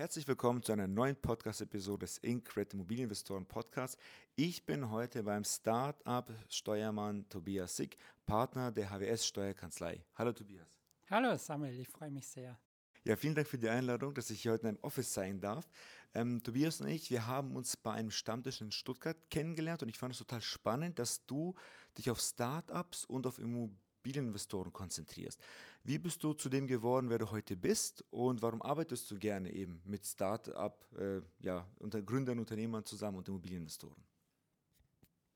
Herzlich 0.00 0.26
willkommen 0.26 0.62
zu 0.62 0.72
einer 0.72 0.88
neuen 0.88 1.14
Podcast-Episode 1.14 2.06
des 2.06 2.16
Incred 2.16 2.72
Immobilieninvestoren 2.72 3.44
Podcast. 3.44 3.98
Ich 4.34 4.64
bin 4.64 4.90
heute 4.90 5.22
beim 5.22 5.44
Start-up 5.44 6.32
Steuermann 6.48 7.28
Tobias 7.28 7.76
Sick, 7.76 7.98
Partner 8.24 8.72
der 8.72 8.88
HWS 8.88 9.26
Steuerkanzlei. 9.26 10.02
Hallo 10.14 10.32
Tobias. 10.32 10.66
Hallo 11.10 11.36
Samuel, 11.36 11.78
ich 11.78 11.88
freue 11.90 12.10
mich 12.10 12.26
sehr. 12.26 12.58
Ja, 13.04 13.14
vielen 13.14 13.34
Dank 13.34 13.46
für 13.46 13.58
die 13.58 13.68
Einladung, 13.68 14.14
dass 14.14 14.30
ich 14.30 14.40
hier 14.40 14.52
heute 14.52 14.62
in 14.62 14.68
einem 14.68 14.78
Office 14.80 15.12
sein 15.12 15.38
darf. 15.38 15.68
Ähm, 16.14 16.42
Tobias 16.42 16.80
und 16.80 16.88
ich, 16.88 17.10
wir 17.10 17.26
haben 17.26 17.54
uns 17.54 17.76
bei 17.76 17.92
einem 17.92 18.10
Stammtisch 18.10 18.62
in 18.62 18.72
Stuttgart 18.72 19.18
kennengelernt 19.28 19.82
und 19.82 19.90
ich 19.90 19.98
fand 19.98 20.14
es 20.14 20.18
total 20.18 20.40
spannend, 20.40 20.98
dass 20.98 21.26
du 21.26 21.54
dich 21.98 22.10
auf 22.10 22.20
Start-ups 22.20 23.04
und 23.04 23.26
auf 23.26 23.38
Immobilien 23.38 23.78
Immobilieninvestoren 24.00 24.72
konzentrierst. 24.72 25.40
Wie 25.84 25.98
bist 25.98 26.22
du 26.24 26.32
zu 26.32 26.48
dem 26.48 26.66
geworden, 26.66 27.10
wer 27.10 27.18
du 27.18 27.30
heute 27.30 27.56
bist 27.56 28.04
und 28.10 28.42
warum 28.42 28.62
arbeitest 28.62 29.10
du 29.10 29.18
gerne 29.18 29.52
eben 29.52 29.82
mit 29.84 30.06
Start-up, 30.06 30.86
äh, 30.98 31.20
ja, 31.40 31.66
unter 31.78 32.02
Gründern, 32.02 32.38
Unternehmern 32.38 32.84
zusammen 32.84 33.18
und 33.18 33.28
Immobilieninvestoren? 33.28 34.02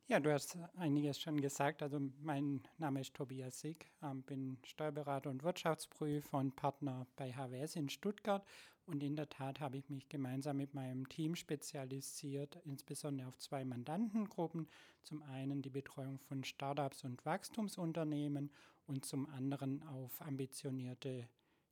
Ja, 0.07 0.21
du 0.21 0.31
hast 0.31 0.59
einiges 0.77 1.19
schon 1.19 1.41
gesagt. 1.41 1.83
Also 1.83 1.99
mein 2.21 2.61
Name 2.77 3.01
ist 3.01 3.15
Tobias 3.15 3.61
Sick, 3.61 3.91
ähm, 4.03 4.23
bin 4.23 4.59
Steuerberater 4.65 5.31
und 5.31 5.43
Wirtschaftsprüfer 5.43 6.39
und 6.39 6.57
Partner 6.57 7.07
bei 7.17 7.33
HWS 7.33 7.77
in 7.77 7.89
Stuttgart. 7.89 8.45
Und 8.87 9.03
in 9.03 9.17
der 9.17 9.31
Tat 9.31 9.61
habe 9.61 9.79
ich 9.79 9.89
mich 9.89 10.09
gemeinsam 10.09 10.59
mit 10.59 10.75
meinem 10.75 11.09
Team 11.09 11.37
spezialisiert, 11.37 12.59
insbesondere 12.65 13.29
auf 13.29 13.39
zwei 13.39 13.65
Mandantengruppen. 13.65 14.69
Zum 15.03 15.23
einen 15.23 15.63
die 15.63 15.71
Betreuung 15.71 16.19
von 16.19 16.45
Startups 16.45 17.03
und 17.05 17.25
Wachstumsunternehmen 17.25 18.51
und 18.87 19.07
zum 19.07 19.27
anderen 19.31 19.83
auf 19.85 20.21
ambitionierte 20.21 21.29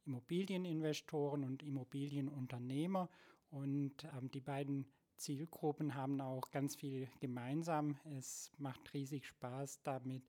Immobilieninvestoren 0.06 1.45
und 1.45 1.62
Immobilienunternehmer. 1.62 3.11
Und 3.51 4.05
ähm, 4.05 4.31
die 4.31 4.41
beiden 4.41 4.87
Zielgruppen 5.17 5.95
haben 5.95 6.20
auch 6.20 6.51
ganz 6.51 6.75
viel 6.75 7.09
gemeinsam. 7.20 7.98
Es 8.17 8.50
macht 8.56 8.94
riesig 8.94 9.27
Spaß, 9.27 9.83
damit 9.83 10.25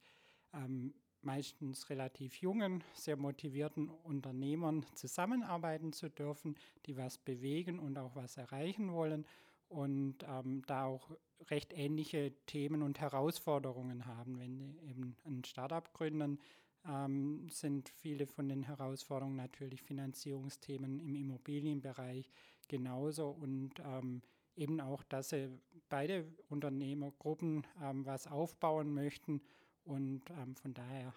ähm, 0.54 0.94
meistens 1.26 1.90
relativ 1.90 2.38
jungen, 2.38 2.84
sehr 2.94 3.18
motivierten 3.18 3.90
Unternehmern 3.90 4.86
zusammenarbeiten 4.96 5.94
zu 5.94 6.10
dürfen, 6.10 6.56
die 6.86 6.98
was 6.98 7.18
bewegen 7.18 7.80
und 7.80 7.98
auch 7.98 8.16
was 8.16 8.38
erreichen 8.38 8.92
wollen 8.92 9.26
und 9.70 10.18
ähm, 10.28 10.64
da 10.68 10.86
auch 10.86 11.10
recht 11.50 11.74
ähnliche 11.74 12.34
Themen 12.46 12.82
und 12.82 13.00
Herausforderungen 13.00 14.06
haben. 14.06 14.40
Wenn 14.40 14.58
die 14.58 14.78
eben 14.88 15.16
ein 15.26 15.44
Startup 15.44 15.92
gründen, 15.94 16.40
ähm, 16.88 17.48
sind 17.50 17.90
viele 17.90 18.28
von 18.28 18.50
den 18.50 18.64
Herausforderungen 18.64 19.38
natürlich 19.38 19.82
Finanzierungsthemen 19.82 21.00
im 21.00 21.16
Immobilienbereich 21.16 22.30
genauso 22.68 23.30
und 23.30 23.72
ähm, 23.80 24.22
eben 24.56 24.80
auch, 24.82 25.04
dass 25.04 25.30
sie 25.30 25.50
beide 25.90 26.26
Unternehmergruppen 26.50 27.66
ähm, 27.82 28.06
was 28.06 28.28
aufbauen 28.28 28.94
möchten. 28.94 29.42
Und 29.86 30.22
ähm, 30.32 30.56
von 30.56 30.74
daher 30.74 31.14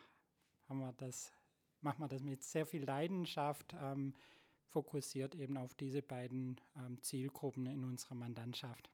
haben 0.69 0.81
wir 0.81 0.93
das, 0.95 1.33
machen 1.81 2.01
wir 2.01 2.09
das 2.09 2.23
mit 2.23 2.43
sehr 2.43 2.67
viel 2.67 2.85
Leidenschaft, 2.85 3.75
ähm, 3.81 4.15
fokussiert 4.69 5.35
eben 5.35 5.57
auf 5.57 5.75
diese 5.75 6.03
beiden 6.03 6.61
ähm, 6.77 7.01
Zielgruppen 7.03 7.67
in 7.67 7.85
unserer 7.85 8.15
Mandantschaft. 8.15 8.91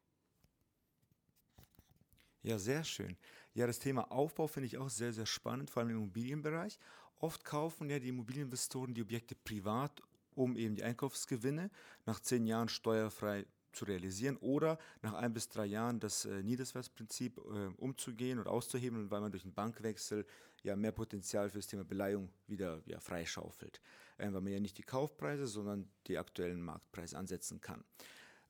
Ja, 2.43 2.59
sehr 2.59 2.85
schön. 2.85 3.17
Ja, 3.55 3.67
das 3.67 3.79
Thema 3.79 4.11
Aufbau 4.11 4.49
finde 4.49 4.67
ich 4.67 4.77
auch 4.77 4.91
sehr, 4.91 5.13
sehr 5.13 5.27
spannend, 5.27 5.71
vor 5.71 5.81
allem 5.81 5.91
im 5.91 5.97
Immobilienbereich. 5.99 6.79
Oft 7.19 7.45
kaufen 7.45 7.89
ja 7.89 8.01
die 8.01 8.09
Immobilieninvestoren 8.09 8.95
die 8.95 9.03
Objekte 9.03 9.37
privat, 9.37 10.03
um 10.35 10.57
eben 10.57 10.75
die 10.75 10.83
Einkaufsgewinne 10.83 11.71
nach 12.05 12.19
zehn 12.21 12.47
Jahren 12.47 12.69
steuerfrei 12.69 13.47
zu 13.73 13.85
realisieren 13.85 14.37
oder 14.39 14.79
nach 15.03 15.15
ein 15.15 15.33
bis 15.33 15.49
drei 15.49 15.67
Jahren 15.67 16.01
das 16.01 16.25
äh, 16.25 16.43
Niederswertsprinzip 16.43 17.39
äh, 17.39 17.67
umzugehen 17.77 18.39
und 18.39 18.47
auszuheben, 18.47 19.11
weil 19.11 19.21
man 19.21 19.33
durch 19.33 19.45
einen 19.45 19.55
Bankwechsel 19.55 20.27
ja 20.63 20.77
mehr 20.77 20.93
Potenzial 20.93 21.51
für 21.51 21.59
das 21.59 21.67
Thema 21.67 21.85
Beleihung 21.85 22.31
wieder 22.47 22.83
ja, 22.87 23.01
freischaufelt, 23.01 23.81
äh, 24.19 24.33
weil 24.33 24.41
man 24.41 24.53
ja 24.53 24.61
nicht 24.61 24.79
die 24.79 24.83
Kaufpreise, 24.83 25.47
sondern 25.47 25.91
die 26.07 26.19
aktuellen 26.19 26.63
Marktpreise 26.63 27.19
ansetzen 27.19 27.61
kann. 27.61 27.85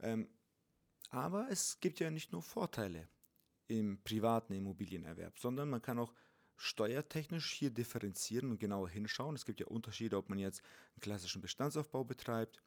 Ähm, 0.00 0.28
aber 1.10 1.48
es 1.50 1.80
gibt 1.80 2.00
ja 2.00 2.10
nicht 2.10 2.32
nur 2.32 2.42
Vorteile 2.42 3.08
im 3.68 4.02
privaten 4.02 4.54
Immobilienerwerb, 4.54 5.38
sondern 5.38 5.70
man 5.70 5.82
kann 5.82 5.98
auch 5.98 6.12
steuertechnisch 6.56 7.52
hier 7.52 7.70
differenzieren 7.70 8.50
und 8.50 8.60
genauer 8.60 8.88
hinschauen. 8.88 9.34
Es 9.34 9.44
gibt 9.44 9.60
ja 9.60 9.66
Unterschiede, 9.66 10.16
ob 10.16 10.28
man 10.28 10.38
jetzt 10.38 10.62
einen 10.94 11.00
klassischen 11.00 11.42
Bestandsaufbau 11.42 12.04
betreibt 12.04 12.62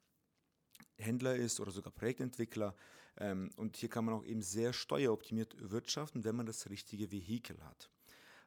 Händler 0.98 1.36
ist 1.36 1.60
oder 1.60 1.72
sogar 1.72 1.92
Projektentwickler. 1.92 2.76
Ähm, 3.18 3.52
und 3.56 3.78
hier 3.78 3.90
kann 3.90 4.06
man 4.06 4.14
auch 4.14 4.26
eben 4.26 4.42
sehr 4.42 4.74
steueroptimiert 4.74 5.56
wirtschaften, 5.60 6.24
wenn 6.24 6.36
man 6.36 6.46
das 6.46 6.70
richtige 6.70 7.12
Vehikel 7.12 7.62
hat. 7.64 7.90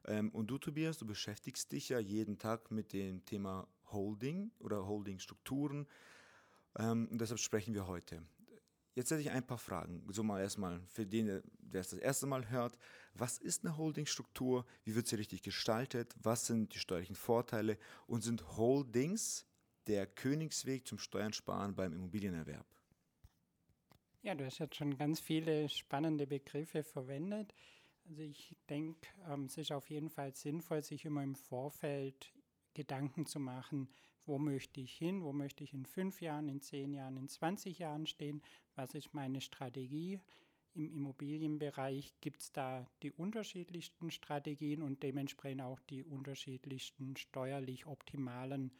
Ähm, 0.06 0.30
und 0.30 0.48
du, 0.48 0.58
Tobias, 0.58 0.98
du 0.98 1.06
beschäftigst 1.06 1.72
dich 1.72 1.90
ja 1.90 1.98
jeden 1.98 2.38
Tag 2.38 2.70
mit 2.70 2.92
dem 2.92 3.24
Thema 3.24 3.66
Holding 3.90 4.50
oder 4.58 4.86
Holdingstrukturen. 4.86 5.86
Ähm, 6.78 7.08
und 7.10 7.20
deshalb 7.20 7.40
sprechen 7.40 7.74
wir 7.74 7.86
heute. 7.86 8.22
Jetzt 8.94 9.12
hätte 9.12 9.20
ich 9.20 9.30
ein 9.30 9.46
paar 9.46 9.58
Fragen. 9.58 10.02
So 10.10 10.24
mal 10.24 10.40
erstmal 10.40 10.80
für 10.88 11.06
den, 11.06 11.26
der 11.58 11.80
es 11.80 11.90
das 11.90 12.00
erste 12.00 12.26
Mal 12.26 12.50
hört. 12.50 12.76
Was 13.14 13.38
ist 13.38 13.64
eine 13.64 13.76
Holdingstruktur? 13.76 14.66
Wie 14.82 14.96
wird 14.96 15.06
sie 15.06 15.14
richtig 15.14 15.42
gestaltet? 15.42 16.16
Was 16.20 16.46
sind 16.46 16.74
die 16.74 16.80
steuerlichen 16.80 17.14
Vorteile? 17.14 17.78
Und 18.08 18.22
sind 18.22 18.56
Holdings 18.56 19.46
der 19.88 20.06
Königsweg 20.06 20.86
zum 20.86 20.98
Steuern 20.98 21.32
sparen 21.32 21.74
beim 21.74 21.92
Immobilienerwerb? 21.92 22.66
Ja, 24.22 24.34
du 24.34 24.44
hast 24.44 24.58
jetzt 24.58 24.76
schon 24.76 24.98
ganz 24.98 25.20
viele 25.20 25.68
spannende 25.68 26.26
Begriffe 26.26 26.82
verwendet. 26.82 27.54
Also 28.08 28.22
ich 28.22 28.56
denke, 28.68 29.08
ähm, 29.28 29.44
es 29.44 29.56
ist 29.56 29.72
auf 29.72 29.88
jeden 29.90 30.10
Fall 30.10 30.34
sinnvoll, 30.34 30.82
sich 30.82 31.04
immer 31.04 31.22
im 31.22 31.34
Vorfeld 31.34 32.32
Gedanken 32.74 33.26
zu 33.26 33.40
machen, 33.40 33.88
wo 34.24 34.38
möchte 34.38 34.80
ich 34.80 34.92
hin, 34.94 35.22
wo 35.22 35.32
möchte 35.32 35.64
ich 35.64 35.72
in 35.72 35.86
fünf 35.86 36.20
Jahren, 36.20 36.48
in 36.48 36.60
zehn 36.60 36.92
Jahren, 36.92 37.16
in 37.16 37.28
20 37.28 37.78
Jahren 37.78 38.06
stehen, 38.06 38.42
was 38.74 38.94
ist 38.94 39.14
meine 39.14 39.40
Strategie. 39.40 40.20
Im 40.74 40.90
Immobilienbereich 40.90 42.14
gibt 42.20 42.42
es 42.42 42.52
da 42.52 42.86
die 43.02 43.10
unterschiedlichsten 43.10 44.10
Strategien 44.10 44.82
und 44.82 45.02
dementsprechend 45.02 45.62
auch 45.62 45.80
die 45.80 46.04
unterschiedlichsten 46.04 47.16
steuerlich 47.16 47.86
optimalen 47.86 48.70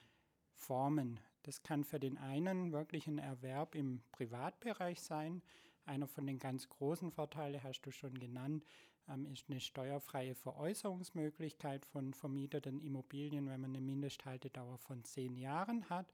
Formen. 0.59 1.21
Das 1.45 1.63
kann 1.63 1.85
für 1.85 1.99
den 1.99 2.19
einen 2.19 2.73
wirklich 2.73 3.07
ein 3.07 3.19
Erwerb 3.19 3.75
im 3.75 4.03
Privatbereich 4.13 5.01
sein. 5.01 5.43
Einer 5.87 6.07
von 6.07 6.27
den 6.27 6.39
ganz 6.39 6.69
großen 6.69 7.11
Vorteilen 7.11 7.63
hast 7.63 7.81
du 7.83 7.91
schon 7.91 8.19
genannt, 8.19 8.67
ähm, 9.09 9.27
ist 9.27 9.49
eine 9.49 9.61
steuerfreie 9.61 10.35
Veräußerungsmöglichkeit 10.35 11.87
von 11.87 12.13
vermieteten 12.13 12.81
Immobilien, 12.81 13.49
wenn 13.49 13.63
man 13.63 13.71
eine 13.71 13.81
Mindesthaltedauer 13.81 14.79
von 14.79 15.05
zehn 15.05 15.37
Jahren 15.37 15.89
hat. 15.89 16.13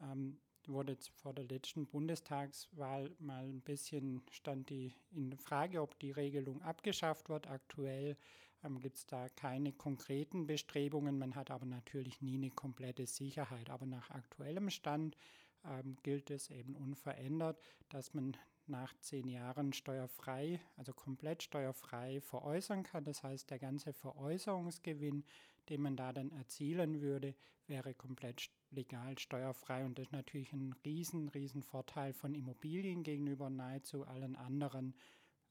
Ähm, 0.00 0.38
wurde 0.66 0.96
vor 1.16 1.34
der 1.34 1.44
letzten 1.44 1.86
Bundestagswahl 1.86 3.14
mal 3.18 3.44
ein 3.44 3.60
bisschen 3.60 4.22
stand 4.30 4.70
die 4.70 4.94
in 5.12 5.36
Frage, 5.36 5.82
ob 5.82 5.98
die 5.98 6.10
Regelung 6.10 6.62
abgeschafft 6.62 7.28
wird. 7.28 7.48
Aktuell 7.48 8.16
ähm, 8.64 8.80
gibt 8.80 8.96
es 8.96 9.06
da 9.06 9.28
keine 9.28 9.72
konkreten 9.72 10.46
Bestrebungen. 10.46 11.18
Man 11.18 11.34
hat 11.34 11.50
aber 11.50 11.66
natürlich 11.66 12.20
nie 12.20 12.36
eine 12.36 12.50
komplette 12.50 13.06
Sicherheit. 13.06 13.70
Aber 13.70 13.86
nach 13.86 14.10
aktuellem 14.10 14.70
Stand 14.70 15.16
ähm, 15.64 15.96
gilt 16.02 16.30
es 16.30 16.50
eben 16.50 16.74
unverändert, 16.76 17.60
dass 17.88 18.14
man 18.14 18.36
nach 18.66 18.94
zehn 19.00 19.28
Jahren 19.28 19.72
steuerfrei, 19.72 20.60
also 20.76 20.92
komplett 20.92 21.42
steuerfrei 21.42 22.20
veräußern 22.20 22.82
kann. 22.82 23.04
Das 23.04 23.22
heißt, 23.22 23.50
der 23.50 23.58
ganze 23.58 23.92
Veräußerungsgewinn, 23.92 25.24
den 25.68 25.82
man 25.82 25.96
da 25.96 26.12
dann 26.12 26.30
erzielen 26.30 27.00
würde, 27.00 27.34
wäre 27.66 27.94
komplett 27.94 28.50
legal 28.70 29.18
steuerfrei 29.18 29.84
und 29.84 29.98
das 29.98 30.06
ist 30.06 30.12
natürlich 30.12 30.52
ein 30.52 30.74
riesen, 30.84 31.28
riesen 31.28 31.62
Vorteil 31.62 32.12
von 32.12 32.34
Immobilien 32.34 33.02
gegenüber 33.02 33.48
nahezu 33.48 34.06
allen 34.06 34.36
anderen 34.36 34.94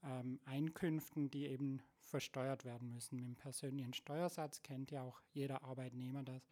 ähm, 0.04 0.40
Einkünften, 0.44 1.30
die 1.30 1.46
eben 1.46 1.82
versteuert 2.00 2.64
werden 2.64 2.90
müssen. 2.90 3.16
Mit 3.16 3.24
dem 3.24 3.36
persönlichen 3.36 3.94
Steuersatz 3.94 4.62
kennt 4.62 4.90
ja 4.90 5.02
auch 5.02 5.20
jeder 5.32 5.62
Arbeitnehmer, 5.62 6.22
dass 6.22 6.48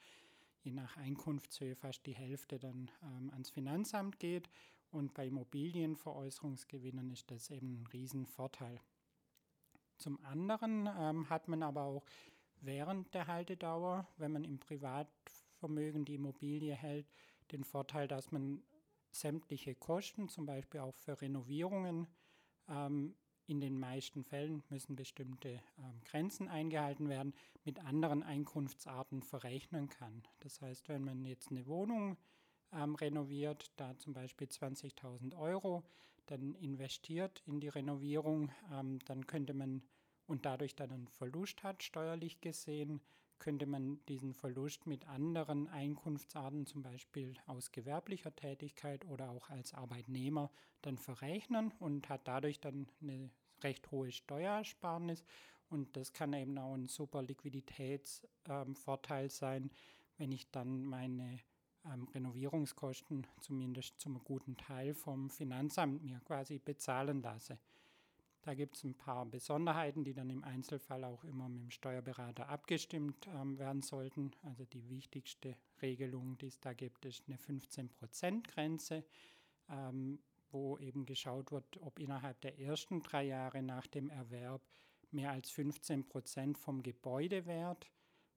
je 0.62 0.72
nach 0.72 0.96
Einkunftshöhe 0.96 1.76
fast 1.76 2.06
die 2.06 2.14
Hälfte 2.14 2.58
dann 2.58 2.90
ähm, 3.02 3.31
ans 3.32 3.50
Finanzamt 3.50 4.19
geht 4.19 4.49
und 4.90 5.14
bei 5.14 5.26
Immobilienveräußerungsgewinnen 5.26 7.10
ist 7.10 7.31
das 7.31 7.50
eben 7.50 7.82
ein 7.82 7.87
Riesenvorteil. 7.93 8.81
Zum 9.96 10.22
anderen 10.25 10.88
ähm, 10.99 11.31
hat 11.31 11.49
man 11.49 11.62
aber 11.62 11.82
auch 11.82 12.04
während 12.60 13.12
der 13.14 13.26
Haltedauer, 13.26 14.06
wenn 14.16 14.32
man 14.32 14.44
im 14.44 14.58
Privat 14.58 15.08
Vermögen 15.54 16.04
die 16.04 16.16
Immobilie 16.16 16.75
hält, 16.75 17.06
den 17.52 17.64
Vorteil, 17.64 18.08
dass 18.08 18.32
man 18.32 18.62
sämtliche 19.12 19.75
Kosten, 19.75 20.28
zum 20.28 20.46
Beispiel 20.46 20.81
auch 20.81 20.94
für 20.96 21.20
Renovierungen, 21.20 22.08
ähm, 22.69 23.14
in 23.52 23.60
den 23.60 23.78
meisten 23.78 24.25
Fällen 24.25 24.62
müssen 24.70 24.96
bestimmte 24.96 25.50
ähm, 25.50 26.00
Grenzen 26.06 26.49
eingehalten 26.49 27.10
werden, 27.10 27.34
mit 27.64 27.84
anderen 27.84 28.22
Einkunftsarten 28.22 29.22
verrechnen 29.22 29.90
kann. 29.90 30.22
Das 30.40 30.62
heißt, 30.62 30.88
wenn 30.88 31.04
man 31.04 31.26
jetzt 31.26 31.50
eine 31.50 31.66
Wohnung 31.66 32.16
ähm, 32.72 32.94
renoviert, 32.94 33.70
da 33.76 33.94
zum 33.99 34.14
Beispiel 34.14 34.46
20.000 34.46 35.37
Euro, 35.38 35.82
dann 36.25 36.54
investiert 36.54 37.43
in 37.44 37.60
die 37.60 37.69
Renovierung, 37.69 38.50
ähm, 38.72 39.00
dann 39.04 39.26
könnte 39.26 39.52
man 39.52 39.82
und 40.26 40.46
dadurch 40.46 40.75
dann 40.75 40.90
einen 40.90 41.08
Verlust 41.08 41.62
hat, 41.62 41.82
steuerlich 41.82 42.40
gesehen, 42.40 43.02
könnte 43.38 43.66
man 43.66 44.00
diesen 44.06 44.32
Verlust 44.32 44.87
mit 44.87 45.06
anderen 45.08 45.69
Einkunftsarten, 45.69 46.64
zum 46.64 46.81
Beispiel 46.82 47.34
aus 47.46 47.70
gewerblicher 47.70 48.34
Tätigkeit 48.34 49.04
oder 49.04 49.31
auch 49.31 49.50
als 49.50 49.75
Arbeitnehmer, 49.75 50.50
dann 50.81 50.96
verrechnen 50.96 51.72
und 51.81 52.08
hat 52.08 52.26
dadurch 52.28 52.60
dann 52.60 52.87
eine 53.02 53.31
recht 53.64 53.91
hohe 53.91 54.12
Steuersparnis. 54.12 55.25
Und 55.69 55.97
das 55.97 56.12
kann 56.12 56.32
eben 56.35 56.59
auch 56.59 56.75
ein 56.75 56.87
super 56.87 57.23
Liquiditätsvorteil 57.23 59.25
ähm, 59.25 59.31
sein, 59.31 59.70
wenn 60.19 60.32
ich 60.32 60.50
dann 60.50 60.85
meine 60.85 61.41
ähm, 61.87 62.09
Renovierungskosten 62.09 63.26
zumindest 63.41 64.00
zum 64.00 64.23
guten 64.23 64.56
Teil 64.56 64.94
vom 64.94 65.31
Finanzamt 65.31 66.03
mir 66.03 66.20
quasi 66.20 66.59
bezahlen 66.59 67.23
lasse. 67.23 67.59
Da 68.43 68.55
gibt 68.55 68.76
es 68.76 68.82
ein 68.82 68.94
paar 68.94 69.25
Besonderheiten, 69.25 70.03
die 70.03 70.14
dann 70.14 70.29
im 70.29 70.43
Einzelfall 70.43 71.05
auch 71.05 71.23
immer 71.23 71.49
mit 71.49 71.62
dem 71.62 71.70
Steuerberater 71.70 72.49
abgestimmt 72.49 73.29
ähm, 73.29 73.56
werden 73.59 73.82
sollten. 73.82 74.32
Also 74.43 74.64
die 74.64 74.88
wichtigste 74.91 75.56
Regelung, 75.81 76.37
die 76.38 76.49
es 76.49 76.59
da 76.59 76.73
gibt, 76.73 77.05
ist 77.05 77.23
eine 77.29 77.37
15%-Grenze, 77.37 79.05
ähm, 79.70 80.19
wo 80.52 80.78
eben 80.78 81.06
geschaut 81.06 81.52
wird, 81.52 81.64
ob 81.81 81.99
innerhalb 81.99 82.40
der 82.40 82.58
ersten 82.58 83.02
drei 83.02 83.25
Jahre 83.25 83.62
nach 83.62 83.87
dem 83.87 84.10
Erwerb 84.10 84.62
mehr 85.10 85.31
als 85.31 85.50
15% 85.52 86.56
vom 86.56 86.82
Gebäudewert 86.82 87.90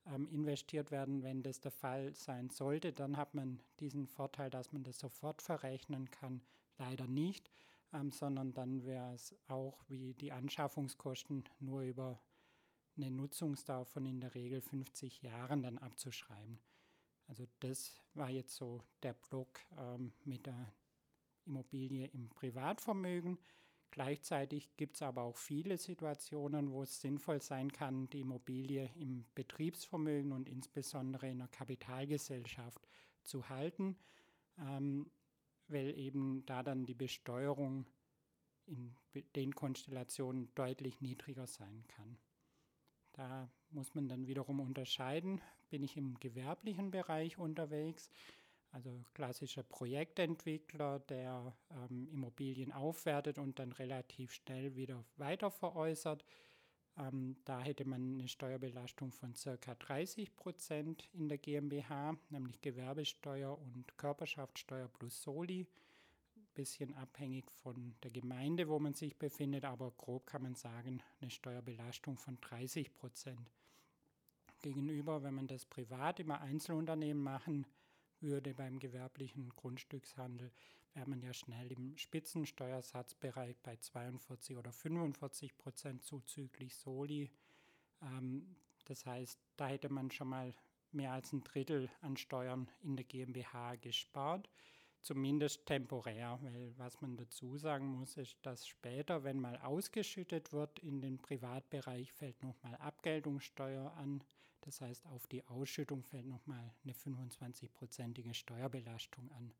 ähm, 0.07 0.27
investiert 0.27 0.91
werden. 0.91 1.23
Wenn 1.23 1.43
das 1.43 1.59
der 1.59 1.71
Fall 1.71 2.13
sein 2.15 2.49
sollte, 2.49 2.93
dann 2.93 3.17
hat 3.17 3.33
man 3.33 3.61
diesen 3.79 4.07
Vorteil, 4.07 4.49
dass 4.49 4.71
man 4.71 4.83
das 4.83 4.99
sofort 4.99 5.41
verrechnen 5.41 6.09
kann. 6.11 6.41
Leider 6.77 7.07
nicht 7.07 7.49
ähm, 7.95 8.11
sondern 8.11 8.53
dann 8.53 8.85
wäre 8.85 9.13
es 9.13 9.35
auch 9.47 9.83
wie 9.87 10.13
die 10.13 10.31
Anschaffungskosten 10.31 11.43
nur 11.59 11.81
über 11.81 12.19
eine 12.97 13.11
Nutzungsdauer 13.11 13.85
von 13.85 14.05
in 14.05 14.21
der 14.21 14.33
Regel 14.35 14.61
50 14.61 15.21
Jahren 15.21 15.63
dann 15.63 15.77
abzuschreiben. 15.77 16.59
Also 17.27 17.45
das 17.59 17.99
war 18.13 18.29
jetzt 18.29 18.55
so 18.55 18.81
der 19.03 19.13
Block 19.13 19.59
ähm, 19.77 20.13
mit 20.23 20.45
der 20.45 20.73
Immobilie 21.45 22.07
im 22.07 22.29
Privatvermögen. 22.29 23.37
Gleichzeitig 23.91 24.75
gibt 24.75 24.95
es 24.95 25.01
aber 25.01 25.23
auch 25.23 25.37
viele 25.37 25.77
Situationen, 25.77 26.71
wo 26.71 26.83
es 26.83 26.99
sinnvoll 26.99 27.41
sein 27.41 27.71
kann, 27.71 28.09
die 28.09 28.21
Immobilie 28.21 28.89
im 28.95 29.25
Betriebsvermögen 29.35 30.31
und 30.31 30.49
insbesondere 30.49 31.29
in 31.29 31.37
der 31.37 31.47
Kapitalgesellschaft 31.47 32.87
zu 33.23 33.47
halten. 33.47 33.95
Ähm, 34.57 35.09
weil 35.67 35.97
eben 35.97 36.45
da 36.45 36.63
dann 36.63 36.85
die 36.85 36.93
Besteuerung 36.93 37.85
in 38.65 38.95
den 39.35 39.53
Konstellationen 39.53 40.53
deutlich 40.55 41.01
niedriger 41.01 41.47
sein 41.47 41.83
kann. 41.87 42.17
Da 43.13 43.49
muss 43.69 43.95
man 43.95 44.07
dann 44.07 44.27
wiederum 44.27 44.59
unterscheiden, 44.59 45.41
bin 45.69 45.83
ich 45.83 45.97
im 45.97 46.19
gewerblichen 46.19 46.91
Bereich 46.91 47.37
unterwegs, 47.37 48.09
also 48.75 49.03
klassischer 49.13 49.63
Projektentwickler, 49.63 50.99
der 50.99 51.55
ähm, 51.71 52.07
Immobilien 52.11 52.71
aufwertet 52.71 53.37
und 53.39 53.57
dann 53.57 53.71
relativ 53.71 54.33
schnell 54.33 54.75
wieder 54.75 55.03
weiter 55.17 55.49
veräußert 55.49 56.23
ähm, 56.97 57.35
da 57.43 57.59
hätte 57.61 57.85
man 57.85 58.13
eine 58.13 58.27
Steuerbelastung 58.27 59.11
von 59.11 59.33
ca. 59.33 59.75
30 59.75 60.35
Prozent 60.35 61.09
in 61.13 61.27
der 61.27 61.37
GmbH, 61.37 62.15
nämlich 62.29 62.61
Gewerbesteuer 62.61 63.57
und 63.57 63.97
Körperschaftssteuer 63.97 64.87
plus 64.87 65.21
Soli. 65.21 65.67
Bisschen 66.53 66.93
abhängig 66.93 67.51
von 67.51 67.95
der 68.03 68.11
Gemeinde, 68.11 68.69
wo 68.69 68.79
man 68.79 68.93
sich 68.93 69.17
befindet, 69.17 69.65
aber 69.65 69.91
grob 69.91 70.25
kann 70.25 70.43
man 70.43 70.55
sagen, 70.55 71.03
eine 71.19 71.29
Steuerbelastung 71.29 72.17
von 72.17 72.37
30 72.39 72.93
Prozent. 72.93 73.51
Gegenüber, 74.61 75.21
wenn 75.21 75.33
man 75.33 75.47
das 75.47 75.65
privat 75.65 76.21
immer 76.21 76.39
Einzelunternehmen 76.39 77.21
machen 77.21 77.65
würde 78.25 78.53
beim 78.53 78.79
gewerblichen 78.79 79.49
Grundstückshandel, 79.49 80.51
wäre 80.93 81.09
man 81.09 81.21
ja 81.21 81.33
schnell 81.33 81.71
im 81.71 81.95
Spitzensteuersatzbereich 81.97 83.57
bei 83.61 83.77
42 83.77 84.57
oder 84.57 84.71
45 84.71 85.57
Prozent 85.57 86.03
zuzüglich 86.03 86.75
Soli. 86.75 87.31
Ähm, 88.01 88.55
das 88.85 89.05
heißt, 89.05 89.39
da 89.57 89.67
hätte 89.67 89.89
man 89.89 90.11
schon 90.11 90.29
mal 90.29 90.53
mehr 90.91 91.11
als 91.11 91.33
ein 91.33 91.43
Drittel 91.43 91.89
an 92.01 92.17
Steuern 92.17 92.69
in 92.81 92.95
der 92.95 93.05
GmbH 93.05 93.75
gespart, 93.75 94.49
zumindest 95.01 95.65
temporär, 95.65 96.39
weil 96.41 96.73
was 96.77 96.99
man 97.01 97.17
dazu 97.17 97.57
sagen 97.57 97.87
muss, 97.87 98.17
ist, 98.17 98.37
dass 98.43 98.65
später, 98.65 99.23
wenn 99.23 99.39
mal 99.39 99.57
ausgeschüttet 99.57 100.53
wird 100.53 100.79
in 100.79 101.01
den 101.01 101.19
Privatbereich, 101.19 102.11
fällt 102.13 102.41
nochmal 102.41 102.75
Abgeltungssteuer 102.75 103.93
an. 103.97 104.23
Das 104.65 104.81
heißt, 104.81 105.05
auf 105.07 105.27
die 105.27 105.45
Ausschüttung 105.45 106.03
fällt 106.03 106.25
nochmal 106.25 106.73
eine 106.83 106.93
25-prozentige 106.93 108.33
Steuerbelastung 108.33 109.31
an. 109.31 109.53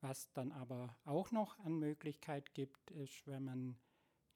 Was 0.00 0.32
dann 0.32 0.52
aber 0.52 0.96
auch 1.04 1.30
noch 1.30 1.58
an 1.60 1.78
Möglichkeit 1.78 2.54
gibt, 2.54 2.90
ist, 2.90 3.26
wenn 3.26 3.44
man 3.44 3.78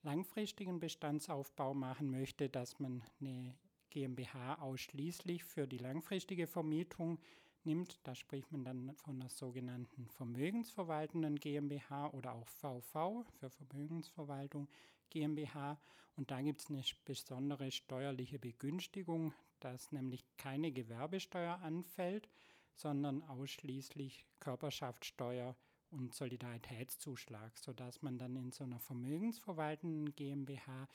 langfristigen 0.02 0.78
Bestandsaufbau 0.80 1.74
machen 1.74 2.10
möchte, 2.10 2.48
dass 2.48 2.78
man 2.78 3.02
eine 3.20 3.56
GmbH 3.90 4.56
ausschließlich 4.56 5.44
für 5.44 5.66
die 5.66 5.78
langfristige 5.78 6.46
Vermietung 6.46 7.20
nimmt. 7.64 8.00
Da 8.06 8.14
spricht 8.14 8.50
man 8.50 8.64
dann 8.64 8.94
von 8.96 9.20
einer 9.20 9.28
sogenannten 9.28 10.08
vermögensverwaltenden 10.08 11.36
GmbH 11.36 12.08
oder 12.08 12.34
auch 12.34 12.48
VV 12.48 13.24
für 13.38 13.50
Vermögensverwaltung 13.50 14.68
GmbH. 15.12 15.80
Und 16.16 16.30
da 16.30 16.40
gibt 16.42 16.60
es 16.60 16.70
eine 16.70 16.82
besondere 17.04 17.70
steuerliche 17.70 18.38
Begünstigung, 18.38 19.32
dass 19.60 19.92
nämlich 19.92 20.24
keine 20.36 20.72
Gewerbesteuer 20.72 21.60
anfällt 21.62 22.28
sondern 22.74 23.22
ausschließlich 23.24 24.26
Körperschaftssteuer 24.40 25.56
und 25.90 26.14
Solidaritätszuschlag, 26.14 27.56
sodass 27.58 28.02
man 28.02 28.18
dann 28.18 28.36
in 28.36 28.50
so 28.50 28.64
einer 28.64 28.80
vermögensverwaltenden 28.80 30.14
GmbH 30.16 30.88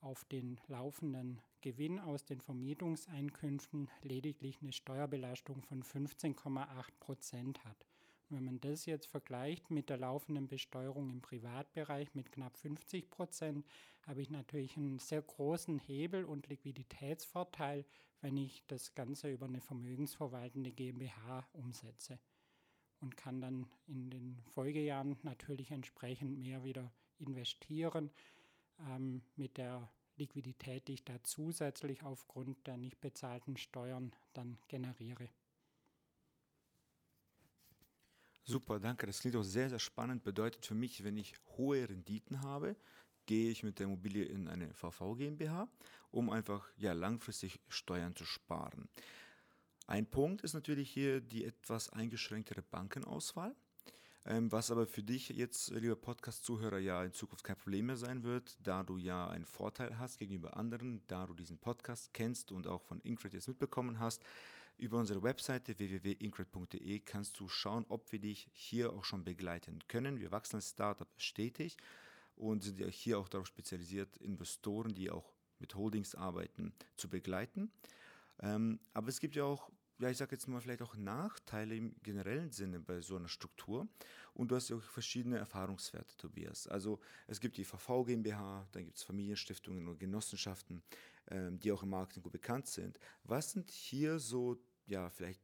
auf 0.00 0.24
den 0.24 0.58
laufenden 0.66 1.40
Gewinn 1.60 1.98
aus 1.98 2.24
den 2.24 2.40
Vermietungseinkünften 2.40 3.90
lediglich 4.02 4.60
eine 4.60 4.72
Steuerbelastung 4.72 5.62
von 5.62 5.82
15,8 5.82 6.66
Prozent 6.98 7.64
hat. 7.64 7.86
Wenn 8.30 8.44
man 8.44 8.60
das 8.60 8.86
jetzt 8.86 9.06
vergleicht 9.06 9.70
mit 9.72 9.90
der 9.90 9.96
laufenden 9.96 10.46
Besteuerung 10.46 11.10
im 11.10 11.20
Privatbereich 11.20 12.14
mit 12.14 12.30
knapp 12.30 12.56
50 12.56 13.10
Prozent, 13.10 13.66
habe 14.06 14.22
ich 14.22 14.30
natürlich 14.30 14.76
einen 14.76 15.00
sehr 15.00 15.20
großen 15.20 15.80
Hebel 15.80 16.24
und 16.24 16.46
Liquiditätsvorteil, 16.46 17.84
wenn 18.20 18.36
ich 18.36 18.64
das 18.68 18.94
Ganze 18.94 19.32
über 19.32 19.46
eine 19.46 19.60
vermögensverwaltende 19.60 20.70
GmbH 20.70 21.48
umsetze 21.52 22.20
und 23.00 23.16
kann 23.16 23.40
dann 23.40 23.66
in 23.88 24.10
den 24.10 24.38
Folgejahren 24.54 25.16
natürlich 25.22 25.72
entsprechend 25.72 26.38
mehr 26.38 26.62
wieder 26.62 26.92
investieren 27.18 28.10
ähm, 28.88 29.22
mit 29.34 29.56
der 29.56 29.90
Liquidität, 30.16 30.86
die 30.86 30.94
ich 30.94 31.04
da 31.04 31.20
zusätzlich 31.24 32.04
aufgrund 32.04 32.66
der 32.68 32.76
nicht 32.76 33.00
bezahlten 33.00 33.56
Steuern 33.56 34.12
dann 34.34 34.58
generiere. 34.68 35.28
Super, 38.50 38.80
danke. 38.80 39.06
Das 39.06 39.20
klingt 39.20 39.36
auch 39.36 39.44
sehr, 39.44 39.70
sehr 39.70 39.78
spannend. 39.78 40.24
Bedeutet 40.24 40.66
für 40.66 40.74
mich, 40.74 41.04
wenn 41.04 41.16
ich 41.16 41.34
hohe 41.56 41.88
Renditen 41.88 42.42
habe, 42.42 42.76
gehe 43.26 43.50
ich 43.50 43.62
mit 43.62 43.78
der 43.78 43.86
Immobilie 43.86 44.24
in 44.24 44.48
eine 44.48 44.74
VV 44.74 45.14
GmbH, 45.14 45.68
um 46.10 46.30
einfach 46.30 46.68
ja, 46.76 46.92
langfristig 46.92 47.60
Steuern 47.68 48.16
zu 48.16 48.24
sparen. 48.24 48.88
Ein 49.86 50.06
Punkt 50.06 50.42
ist 50.42 50.54
natürlich 50.54 50.90
hier 50.90 51.20
die 51.20 51.44
etwas 51.44 51.90
eingeschränktere 51.90 52.62
Bankenauswahl, 52.62 53.54
ähm, 54.26 54.50
was 54.50 54.70
aber 54.70 54.86
für 54.86 55.02
dich 55.02 55.28
jetzt, 55.28 55.70
lieber 55.70 55.96
Podcast-Zuhörer, 55.96 56.78
ja 56.78 57.04
in 57.04 57.12
Zukunft 57.12 57.44
kein 57.44 57.56
Problem 57.56 57.86
mehr 57.86 57.96
sein 57.96 58.22
wird, 58.24 58.56
da 58.62 58.82
du 58.82 58.98
ja 58.98 59.28
einen 59.28 59.46
Vorteil 59.46 59.98
hast 59.98 60.18
gegenüber 60.18 60.56
anderen, 60.56 61.02
da 61.06 61.26
du 61.26 61.34
diesen 61.34 61.58
Podcast 61.58 62.12
kennst 62.12 62.50
und 62.52 62.66
auch 62.66 62.82
von 62.82 63.00
Ingrid 63.00 63.34
jetzt 63.34 63.48
mitbekommen 63.48 63.98
hast. 64.00 64.22
Über 64.80 64.96
unsere 64.96 65.22
Webseite 65.22 65.78
www.incred.de 65.78 67.00
kannst 67.00 67.38
du 67.38 67.48
schauen, 67.48 67.84
ob 67.90 68.10
wir 68.12 68.18
dich 68.18 68.48
hier 68.54 68.94
auch 68.94 69.04
schon 69.04 69.24
begleiten 69.24 69.78
können. 69.88 70.18
Wir 70.20 70.32
wachsen 70.32 70.56
als 70.56 70.70
Startup 70.70 71.06
stetig 71.18 71.76
und 72.34 72.62
sind 72.62 72.78
ja 72.78 72.86
hier 72.86 73.18
auch 73.18 73.28
darauf 73.28 73.46
spezialisiert, 73.46 74.16
Investoren, 74.16 74.94
die 74.94 75.10
auch 75.10 75.34
mit 75.58 75.74
Holdings 75.74 76.14
arbeiten, 76.14 76.72
zu 76.96 77.10
begleiten. 77.10 77.70
Ähm, 78.40 78.80
aber 78.94 79.08
es 79.08 79.20
gibt 79.20 79.36
ja 79.36 79.44
auch, 79.44 79.70
ja, 79.98 80.08
ich 80.08 80.16
sage 80.16 80.34
jetzt 80.34 80.48
mal 80.48 80.62
vielleicht 80.62 80.80
auch 80.80 80.96
Nachteile 80.96 81.76
im 81.76 81.94
generellen 82.02 82.50
Sinne 82.50 82.80
bei 82.80 83.02
so 83.02 83.16
einer 83.16 83.28
Struktur. 83.28 83.86
Und 84.32 84.50
du 84.50 84.56
hast 84.56 84.70
ja 84.70 84.76
auch 84.76 84.82
verschiedene 84.82 85.36
Erfahrungswerte, 85.36 86.16
Tobias. 86.16 86.66
Also 86.66 87.00
es 87.26 87.38
gibt 87.38 87.58
die 87.58 87.64
VV 87.64 88.04
GmbH, 88.04 88.66
dann 88.72 88.86
gibt 88.86 88.96
es 88.96 89.02
Familienstiftungen 89.02 89.88
und 89.88 89.98
Genossenschaften, 89.98 90.82
ähm, 91.28 91.60
die 91.60 91.70
auch 91.70 91.82
im 91.82 91.90
Marketing 91.90 92.22
gut 92.22 92.32
bekannt 92.32 92.66
sind. 92.66 92.98
Was 93.24 93.52
sind 93.52 93.70
hier 93.70 94.18
so 94.18 94.58
ja, 94.90 95.08
vielleicht 95.08 95.40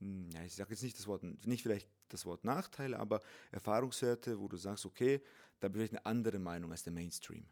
hm, 0.00 0.30
ja, 0.30 0.44
ich 0.44 0.54
sage 0.54 0.70
jetzt 0.70 0.82
nicht 0.82 0.98
das 0.98 1.06
Wort, 1.06 1.22
nicht 1.22 1.62
vielleicht 1.62 1.88
das 2.08 2.24
Wort 2.24 2.44
Nachteile, 2.44 2.98
aber 2.98 3.20
Erfahrungswerte, 3.50 4.38
wo 4.38 4.48
du 4.48 4.56
sagst, 4.56 4.86
okay, 4.86 5.20
da 5.60 5.68
bin 5.68 5.82
ich 5.82 5.90
eine 5.90 6.06
andere 6.06 6.38
Meinung 6.38 6.70
als 6.70 6.84
der 6.84 6.92
Mainstream. 6.92 7.46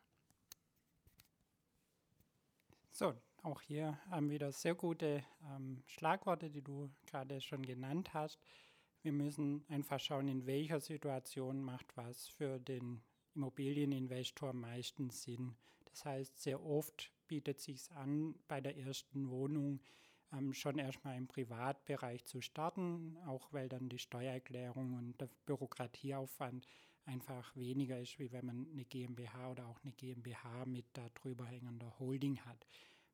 So, 2.92 3.14
auch 3.42 3.61
hier 3.61 3.99
haben 4.08 4.30
wieder 4.30 4.52
sehr 4.52 4.75
gute 4.75 5.25
ähm, 5.44 5.82
Schlagworte, 5.87 6.50
die 6.50 6.62
du 6.62 6.90
gerade 7.06 7.40
schon 7.40 7.62
genannt 7.62 8.14
hast. 8.14 8.38
Wir 9.02 9.12
müssen 9.12 9.64
einfach 9.68 10.00
schauen, 10.00 10.28
in 10.28 10.46
welcher 10.46 10.80
Situation 10.80 11.62
macht 11.62 11.96
was 11.96 12.28
für 12.28 12.58
den 12.58 13.02
Immobilieninvestor 13.35 14.50
am 14.50 14.61
meisten 14.61 15.11
Sinn. 15.11 15.56
Das 15.85 16.04
heißt, 16.04 16.40
sehr 16.40 16.62
oft 16.64 17.12
bietet 17.28 17.61
sich 17.61 17.90
an, 17.92 18.35
bei 18.49 18.61
der 18.61 18.76
ersten 18.78 19.30
Wohnung 19.30 19.80
ähm, 20.33 20.52
schon 20.52 20.78
erstmal 20.78 21.16
im 21.16 21.26
Privatbereich 21.26 22.25
zu 22.25 22.40
starten, 22.40 23.16
auch 23.26 23.52
weil 23.52 23.68
dann 23.68 23.88
die 23.88 23.99
Steuererklärung 23.99 24.95
und 24.95 25.21
der 25.21 25.28
Bürokratieaufwand 25.47 26.66
einfach 27.04 27.54
weniger 27.54 28.00
ist, 28.00 28.18
wie 28.18 28.33
wenn 28.33 28.47
man 28.47 28.66
eine 28.73 28.85
GmbH 28.85 29.50
oder 29.50 29.66
auch 29.66 29.80
eine 29.83 29.92
GmbH 29.92 30.66
mit 30.66 30.87
darüber 30.92 31.47
hängender 31.47 31.99
Holding 31.99 32.40
hat. 32.40 32.66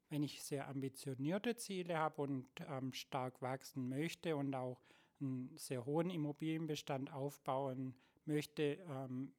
Wenn 0.09 0.23
ich 0.23 0.43
sehr 0.43 0.69
ambitionierte 0.69 1.57
Ziele 1.57 1.99
habe 1.99 2.23
und 2.23 2.47
ähm, 2.69 2.93
stark 2.93 3.41
wachsen 3.43 3.89
möchte 3.89 4.37
und 4.37 4.55
auch 4.55 4.81
einen 5.21 5.57
sehr 5.57 5.85
hohen 5.87 6.11
Immobilienbestand 6.11 7.13
aufbauen 7.13 7.95
möchte, 8.25 8.79
ähm, 8.89 9.33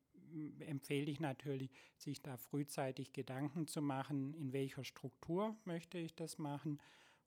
empfehle 0.59 1.11
ich 1.11 1.19
natürlich, 1.19 1.71
sich 1.97 2.21
da 2.21 2.37
frühzeitig 2.37 3.13
Gedanken 3.13 3.67
zu 3.67 3.81
machen, 3.81 4.33
in 4.33 4.51
welcher 4.53 4.83
Struktur 4.83 5.55
möchte 5.65 5.97
ich 5.97 6.15
das 6.15 6.37
machen. 6.37 6.79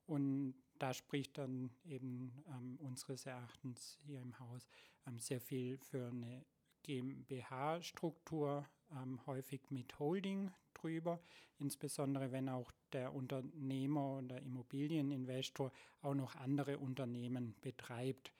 Und 0.07 0.55
da 0.79 0.93
spricht 0.93 1.37
dann 1.37 1.69
eben 1.85 2.31
ähm, 2.47 2.77
unseres 2.79 3.25
Erachtens 3.25 3.99
hier 4.05 4.21
im 4.21 4.37
Haus 4.39 4.67
ähm, 5.05 5.19
sehr 5.19 5.41
viel 5.41 5.77
für 5.77 6.07
eine 6.07 6.45
GmbH-Struktur, 6.83 8.65
ähm, 8.91 9.19
häufig 9.25 9.61
mit 9.69 9.99
Holding 9.99 10.51
drüber, 10.73 11.19
insbesondere 11.59 12.31
wenn 12.31 12.49
auch 12.49 12.71
der 12.93 13.13
Unternehmer 13.13 14.19
oder 14.19 14.41
Immobilieninvestor 14.41 15.71
auch 16.01 16.13
noch 16.13 16.35
andere 16.35 16.77
Unternehmen 16.77 17.55
betreibt. 17.61 18.31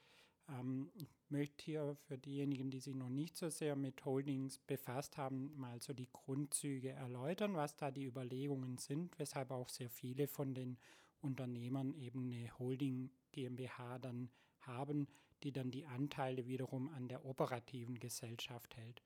Ähm, 0.48 0.90
ich 0.94 1.08
möchte 1.28 1.64
hier 1.64 1.96
für 2.06 2.16
diejenigen, 2.16 2.70
die 2.70 2.80
sich 2.80 2.94
noch 2.94 3.10
nicht 3.10 3.36
so 3.36 3.50
sehr 3.50 3.76
mit 3.76 4.04
Holdings 4.04 4.58
befasst 4.58 5.18
haben, 5.18 5.52
mal 5.58 5.82
so 5.82 5.92
die 5.92 6.08
Grundzüge 6.10 6.90
erläutern, 6.90 7.54
was 7.54 7.76
da 7.76 7.90
die 7.90 8.06
Überlegungen 8.06 8.78
sind, 8.78 9.18
weshalb 9.18 9.50
auch 9.50 9.68
sehr 9.68 9.90
viele 9.90 10.26
von 10.26 10.54
den 10.54 10.78
Unternehmern 11.20 11.94
eben 11.94 12.32
eine 12.32 12.58
Holding 12.58 13.10
GmbH 13.32 13.98
dann 13.98 14.30
haben, 14.60 15.08
die 15.42 15.52
dann 15.52 15.70
die 15.70 15.86
Anteile 15.86 16.46
wiederum 16.46 16.88
an 16.88 17.08
der 17.08 17.24
operativen 17.24 17.98
Gesellschaft 17.98 18.76
hält. 18.76 19.02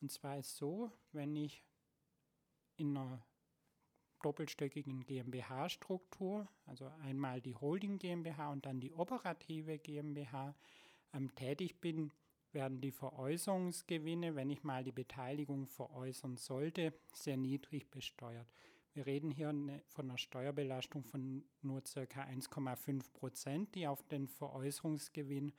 Und 0.00 0.10
zwar 0.10 0.38
ist 0.38 0.56
so, 0.56 0.90
wenn 1.12 1.36
ich 1.36 1.62
in 2.76 2.96
einer 2.96 3.22
doppelstöckigen 4.22 5.04
GmbH-Struktur, 5.04 6.48
also 6.66 6.86
einmal 7.02 7.40
die 7.40 7.54
Holding 7.54 7.98
GmbH 7.98 8.50
und 8.50 8.66
dann 8.66 8.80
die 8.80 8.92
operative 8.92 9.78
GmbH, 9.78 10.54
ähm, 11.12 11.34
tätig 11.34 11.80
bin, 11.80 12.12
werden 12.52 12.80
die 12.80 12.90
Veräußerungsgewinne, 12.90 14.34
wenn 14.34 14.50
ich 14.50 14.64
mal 14.64 14.82
die 14.84 14.92
Beteiligung 14.92 15.66
veräußern 15.66 16.36
sollte, 16.36 16.92
sehr 17.12 17.36
niedrig 17.36 17.90
besteuert. 17.90 18.48
Wir 18.92 19.06
reden 19.06 19.30
hier 19.30 19.52
ne, 19.52 19.82
von 19.86 20.08
einer 20.08 20.18
Steuerbelastung 20.18 21.04
von 21.04 21.44
nur 21.62 21.82
ca. 21.82 22.00
1,5 22.00 23.12
Prozent, 23.12 23.74
die 23.74 23.86
auf 23.86 24.02
den 24.08 24.28
Veräußerungsgewinn 24.28 25.52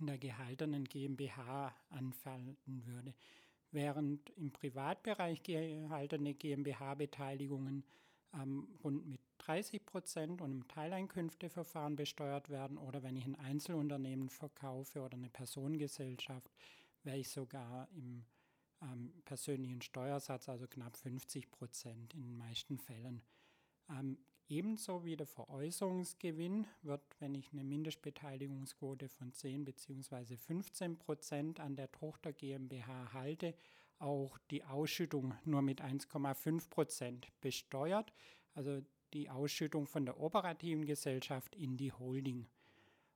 in 0.00 0.06
der 0.06 0.18
gehaltenen 0.18 0.84
GmbH 0.84 1.74
anfallen 1.90 2.56
würde 2.64 3.14
während 3.72 4.30
im 4.30 4.52
Privatbereich 4.52 5.42
gehaltene 5.42 6.34
GmbH-Beteiligungen 6.34 7.84
ähm, 8.34 8.68
rund 8.84 9.06
mit 9.06 9.20
30 9.38 9.84
Prozent 9.84 10.40
und 10.40 10.52
im 10.52 10.68
Teileinkünfteverfahren 10.68 11.96
besteuert 11.96 12.50
werden 12.50 12.78
oder 12.78 13.02
wenn 13.02 13.16
ich 13.16 13.24
ein 13.24 13.34
Einzelunternehmen 13.34 14.28
verkaufe 14.28 15.00
oder 15.00 15.16
eine 15.16 15.30
Personengesellschaft, 15.30 16.50
wäre 17.02 17.18
ich 17.18 17.28
sogar 17.28 17.88
im 17.94 18.24
ähm, 18.82 19.12
persönlichen 19.24 19.82
Steuersatz, 19.82 20.48
also 20.48 20.66
knapp 20.66 20.96
50 20.96 21.50
Prozent 21.50 22.14
in 22.14 22.22
den 22.22 22.36
meisten 22.36 22.78
Fällen. 22.78 23.22
Ähm, 23.88 24.18
Ebenso 24.52 25.02
wie 25.02 25.16
der 25.16 25.26
Veräußerungsgewinn 25.26 26.66
wird, 26.82 27.00
wenn 27.20 27.34
ich 27.34 27.50
eine 27.52 27.64
Mindestbeteiligungsquote 27.64 29.08
von 29.08 29.32
10 29.32 29.64
bzw. 29.64 30.36
15 30.36 30.98
Prozent 30.98 31.58
an 31.58 31.74
der 31.74 31.90
Tochter 31.90 32.34
GmbH 32.34 33.14
halte, 33.14 33.54
auch 33.98 34.36
die 34.50 34.62
Ausschüttung 34.64 35.32
nur 35.46 35.62
mit 35.62 35.80
1,5 35.80 36.68
Prozent 36.68 37.28
besteuert, 37.40 38.12
also 38.52 38.82
die 39.14 39.30
Ausschüttung 39.30 39.86
von 39.86 40.04
der 40.04 40.20
operativen 40.20 40.84
Gesellschaft 40.84 41.54
in 41.54 41.78
die 41.78 41.92
Holding. 41.92 42.46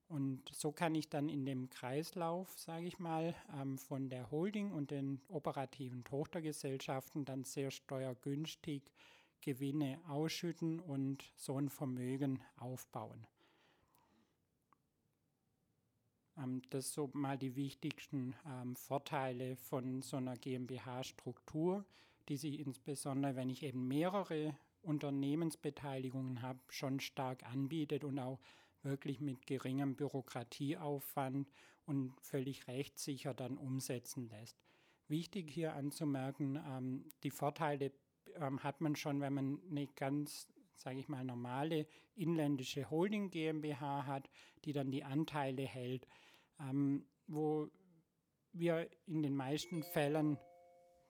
Und 0.08 0.42
so 0.52 0.70
kann 0.70 0.94
ich 0.94 1.08
dann 1.08 1.28
in 1.28 1.44
dem 1.44 1.68
Kreislauf, 1.68 2.56
sage 2.56 2.86
ich 2.86 2.98
mal, 2.98 3.34
ähm, 3.60 3.76
von 3.76 4.08
der 4.08 4.30
Holding 4.30 4.70
und 4.70 4.92
den 4.92 5.20
operativen 5.28 6.04
Tochtergesellschaften 6.04 7.25
dann 7.25 7.42
sehr 7.42 7.72
steuergünstig 7.72 8.82
Gewinne 9.40 10.00
ausschütten 10.08 10.80
und 10.80 11.25
so 11.36 11.58
ein 11.58 11.68
Vermögen 11.68 12.40
aufbauen. 12.56 13.26
Ähm, 16.38 16.62
das 16.70 16.92
sind 16.92 16.94
so 16.94 17.18
mal 17.18 17.36
die 17.36 17.56
wichtigsten 17.56 18.34
ähm, 18.46 18.76
Vorteile 18.76 19.56
von 19.56 20.02
so 20.02 20.18
einer 20.18 20.36
GmbH-Struktur, 20.36 21.84
die 22.28 22.36
sich 22.36 22.60
insbesondere, 22.60 23.36
wenn 23.36 23.50
ich 23.50 23.62
eben 23.62 23.88
mehrere 23.88 24.56
Unternehmensbeteiligungen 24.82 26.42
habe, 26.42 26.60
schon 26.68 27.00
stark 27.00 27.44
anbietet 27.44 28.04
und 28.04 28.18
auch 28.18 28.38
wirklich 28.87 29.21
mit 29.21 29.47
geringem 29.47 29.95
Bürokratieaufwand 29.95 31.50
und 31.85 32.14
völlig 32.21 32.66
rechtssicher 32.69 33.35
dann 33.35 33.59
umsetzen 33.59 34.28
lässt. 34.28 34.57
Wichtig 35.09 35.50
hier 35.50 35.75
anzumerken, 35.75 36.57
ähm, 36.66 37.05
die 37.23 37.31
Vorteile 37.31 37.93
ähm, 38.37 38.62
hat 38.62 38.81
man 38.81 38.97
schon, 38.97 39.21
wenn 39.21 39.35
man 39.35 39.61
eine 39.71 39.87
ganz, 39.88 40.49
sage 40.75 40.99
ich 40.99 41.09
mal, 41.09 41.25
normale 41.25 41.87
inländische 42.14 42.90
Holding 42.90 43.31
GmbH 43.31 44.07
hat, 44.07 44.28
die 44.64 44.73
dann 44.73 44.90
die 44.90 45.05
Anteile 45.05 45.62
hält, 45.62 46.07
ähm, 46.61 47.07
wo 47.26 47.71
wir 48.52 48.88
in 49.07 49.23
den 49.23 49.37
meisten 49.37 49.83
Fällen 49.83 50.38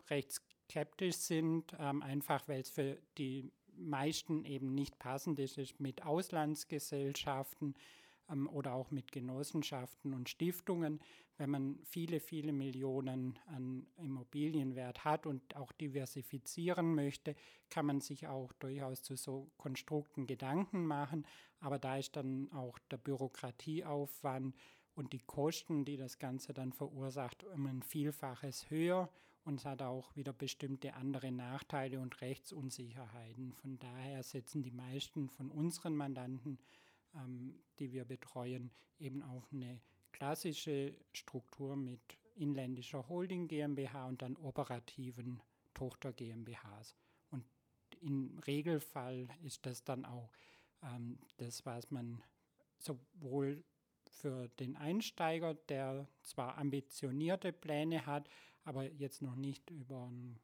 recht 0.08 0.32
skeptisch 0.32 1.16
sind, 1.16 1.74
ähm, 1.78 2.02
einfach 2.02 2.46
weil 2.48 2.60
es 2.60 2.70
für 2.70 2.98
die 3.18 3.52
meisten 3.78 4.44
eben 4.44 4.74
nicht 4.74 4.98
passend 4.98 5.38
ist, 5.38 5.58
mit 5.80 6.04
Auslandsgesellschaften 6.04 7.74
ähm, 8.30 8.48
oder 8.48 8.74
auch 8.74 8.90
mit 8.90 9.12
Genossenschaften 9.12 10.14
und 10.14 10.28
Stiftungen, 10.28 11.00
wenn 11.38 11.50
man 11.50 11.78
viele, 11.84 12.20
viele 12.20 12.52
Millionen 12.52 13.38
an 13.46 13.86
Immobilienwert 13.98 15.04
hat 15.04 15.26
und 15.26 15.54
auch 15.54 15.72
diversifizieren 15.72 16.94
möchte, 16.94 17.34
kann 17.68 17.86
man 17.86 18.00
sich 18.00 18.26
auch 18.26 18.52
durchaus 18.54 19.02
zu 19.02 19.16
so 19.16 19.50
Konstrukten 19.58 20.26
Gedanken 20.26 20.86
machen. 20.86 21.26
Aber 21.60 21.78
da 21.78 21.98
ist 21.98 22.16
dann 22.16 22.50
auch 22.52 22.78
der 22.90 22.96
Bürokratieaufwand 22.96 24.54
und 24.94 25.12
die 25.12 25.20
Kosten, 25.20 25.84
die 25.84 25.98
das 25.98 26.18
Ganze 26.18 26.54
dann 26.54 26.72
verursacht, 26.72 27.44
um 27.44 27.66
ein 27.66 27.82
Vielfaches 27.82 28.70
höher 28.70 29.10
und 29.46 29.60
es 29.60 29.64
hat 29.64 29.80
auch 29.80 30.14
wieder 30.16 30.32
bestimmte 30.32 30.94
andere 30.94 31.32
Nachteile 31.32 32.00
und 32.00 32.20
Rechtsunsicherheiten. 32.20 33.54
Von 33.54 33.78
daher 33.78 34.22
setzen 34.22 34.62
die 34.62 34.70
meisten 34.70 35.28
von 35.30 35.50
unseren 35.50 35.96
Mandanten 35.96 36.58
ähm, 37.16 37.54
die 37.78 37.92
wir 37.92 38.04
betreuen, 38.04 38.70
eben 38.98 39.22
auf 39.22 39.52
eine 39.52 39.80
klassische 40.12 40.94
Struktur 41.12 41.76
mit 41.76 42.00
inländischer 42.34 43.08
Holding 43.08 43.48
GmbH 43.48 44.06
und 44.06 44.22
dann 44.22 44.36
operativen 44.36 45.40
Tochter 45.74 46.12
GmbHs. 46.12 46.96
Und 47.30 47.44
im 48.00 48.38
Regelfall 48.46 49.28
ist 49.42 49.66
das 49.66 49.84
dann 49.84 50.04
auch 50.04 50.30
ähm, 50.82 51.18
das, 51.36 51.64
was 51.66 51.90
man 51.90 52.22
sowohl 52.78 53.64
für 54.10 54.48
den 54.60 54.76
Einsteiger, 54.76 55.54
der 55.54 56.06
zwar 56.22 56.58
ambitionierte 56.58 57.52
Pläne 57.52 58.06
hat, 58.06 58.28
aber 58.66 58.90
jetzt 58.92 59.22
noch 59.22 59.36
nicht 59.36 59.70
über 59.70 60.06
ein 60.06 60.38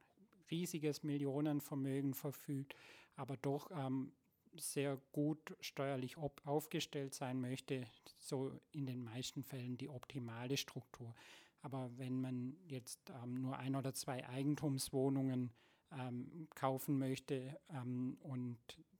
riesiges 0.50 1.02
Millionenvermögen 1.02 2.14
verfügt, 2.14 2.74
aber 3.16 3.36
doch 3.36 3.70
ähm, 3.72 4.12
sehr 4.56 4.98
gut 5.12 5.56
steuerlich 5.60 6.16
aufgestellt 6.16 7.14
sein 7.14 7.40
möchte, 7.40 7.84
so 8.18 8.52
in 8.70 8.86
den 8.86 9.02
meisten 9.02 9.42
Fällen 9.42 9.76
die 9.76 9.88
optimale 9.88 10.56
Struktur. 10.56 11.14
Aber 11.62 11.90
wenn 11.96 12.20
man 12.20 12.56
jetzt 12.68 13.10
ähm, 13.22 13.34
nur 13.34 13.58
ein 13.58 13.74
oder 13.74 13.92
zwei 13.92 14.28
Eigentumswohnungen 14.28 15.50
ähm, 15.92 16.48
kaufen 16.54 16.98
möchte 16.98 17.58
ähm, 17.70 18.18
und 18.20 18.58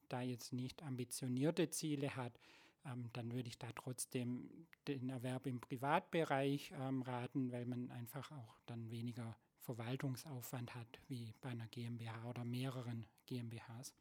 da 0.09 0.21
jetzt 0.21 0.53
nicht 0.53 0.83
ambitionierte 0.83 1.71
Ziele 1.71 2.17
hat, 2.17 2.39
dann 2.85 3.33
würde 3.33 3.49
ich 3.49 3.59
da 3.59 3.69
trotzdem 3.75 4.67
den 4.89 5.09
Erwerb 5.09 5.47
im 5.47 5.61
Privatbereich 5.61 6.73
ähm, 6.79 7.03
raten, 7.03 7.53
weil 7.53 7.67
man 7.67 7.91
einfach 7.91 8.31
auch 8.33 8.59
dann 8.67 8.91
weniger 8.91 9.37
Verwaltungsaufwand 9.61 10.75
hat 10.75 11.01
wie 11.09 11.35
bei 11.41 11.51
einer 11.51 11.69
GmbH 11.69 12.29
oder 12.29 12.45
mehreren 12.45 13.07
GmbHs. 13.27 13.95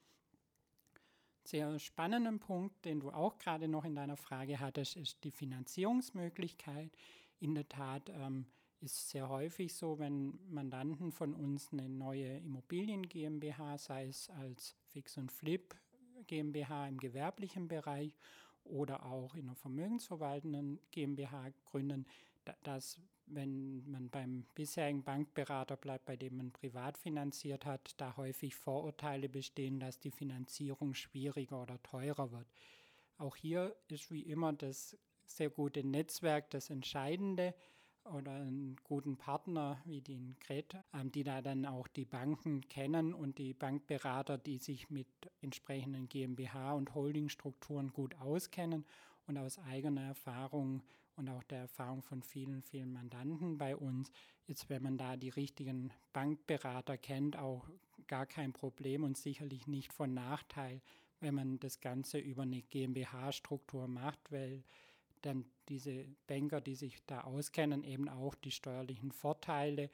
Sehr 1.44 1.80
spannenden 1.80 2.40
Punkt, 2.40 2.86
den 2.86 3.00
du 3.00 3.12
auch 3.12 3.38
gerade 3.38 3.68
noch 3.68 3.86
in 3.86 3.96
deiner 3.96 4.18
Frage 4.18 4.60
hattest, 4.60 4.96
ist 4.96 5.24
die 5.24 5.32
Finanzierungsmöglichkeit. 5.32 6.92
In 7.40 7.56
der 7.56 7.68
Tat 7.68 8.10
ähm, 8.10 8.46
ist 8.80 9.10
sehr 9.10 9.30
häufig 9.30 9.74
so, 9.74 10.00
wenn 10.00 10.40
Mandanten 10.50 11.12
von 11.12 11.34
uns 11.34 11.72
eine 11.72 11.90
neue 11.90 12.38
Immobilien 12.38 13.08
GmbH, 13.08 13.78
sei 13.78 14.08
es 14.08 14.30
als 14.30 14.76
Fix 14.86 15.18
und 15.18 15.32
Flip 15.32 15.76
GmbH 16.28 16.88
im 16.88 17.00
gewerblichen 17.00 17.68
Bereich 17.68 18.16
oder 18.64 19.06
auch 19.06 19.36
in 19.36 19.46
einer 19.46 19.56
vermögensverwaltenden 19.56 20.80
GmbH 20.92 21.52
gründen, 21.66 22.06
dass 22.64 23.00
wenn 23.28 23.90
man 23.90 24.10
beim 24.10 24.46
bisherigen 24.56 25.04
Bankberater 25.04 25.78
bleibt, 25.78 26.06
bei 26.06 26.18
dem 26.18 26.38
man 26.38 26.52
privat 26.52 26.98
finanziert 26.98 27.66
hat, 27.66 27.94
da 27.98 28.18
häufig 28.18 28.56
Vorurteile 28.56 29.30
bestehen, 29.30 29.80
dass 29.80 30.00
die 30.00 30.12
Finanzierung 30.12 30.94
schwieriger 30.94 31.62
oder 31.62 31.82
teurer 31.82 32.32
wird. 32.32 32.48
Auch 33.18 33.36
hier 33.36 33.76
ist 33.88 34.12
wie 34.12 34.24
immer 34.24 34.54
das 34.54 34.98
sehr 35.26 35.50
gute 35.50 35.84
Netzwerk 35.84 36.50
das 36.50 36.70
Entscheidende 36.70 37.54
oder 38.06 38.32
einen 38.32 38.76
guten 38.84 39.18
Partner 39.18 39.82
wie 39.86 40.02
den 40.02 40.36
Kret, 40.40 40.76
ähm, 40.94 41.12
die 41.12 41.24
da 41.24 41.42
dann 41.42 41.66
auch 41.66 41.88
die 41.88 42.06
Banken 42.06 42.62
kennen 42.68 43.14
und 43.14 43.38
die 43.38 43.54
Bankberater, 43.54 44.38
die 44.38 44.58
sich 44.58 44.90
mit 44.90 45.08
entsprechenden 45.42 46.10
GmbH 46.10 46.74
und 46.74 46.94
Holdingstrukturen 46.96 47.94
gut 47.94 48.16
auskennen 48.16 48.86
und 49.28 49.38
aus 49.38 49.60
eigener 49.60 50.02
Erfahrung 50.02 50.82
und 51.16 51.30
auch 51.30 51.44
der 51.44 51.60
Erfahrung 51.60 52.02
von 52.02 52.24
vielen, 52.24 52.62
vielen 52.62 52.92
Mandanten 52.92 53.58
bei 53.58 53.76
uns. 53.76 54.12
Ist, 54.48 54.70
wenn 54.70 54.84
man 54.84 54.98
da 54.98 55.16
die 55.16 55.30
richtigen 55.30 55.92
Bankberater 56.14 56.98
kennt, 56.98 57.38
auch 57.38 57.70
gar 58.08 58.26
kein 58.26 58.52
Problem 58.52 59.04
und 59.04 59.18
sicherlich 59.18 59.68
nicht 59.68 59.94
von 59.94 60.14
Nachteil, 60.14 60.82
wenn 61.22 61.36
man 61.36 61.60
das 61.60 61.80
Ganze 61.80 62.18
über 62.18 62.42
eine 62.42 62.62
GmbH-Struktur 62.62 63.88
macht, 63.88 64.32
weil 64.32 64.64
dann 65.22 65.46
diese 65.70 66.06
Banker, 66.28 66.62
die 66.62 66.76
sich 66.76 67.04
da 67.06 67.22
auskennen, 67.22 67.84
eben 67.84 68.10
auch 68.10 68.36
die 68.36 68.52
steuerlichen 68.52 69.12
Vorteile 69.12 69.90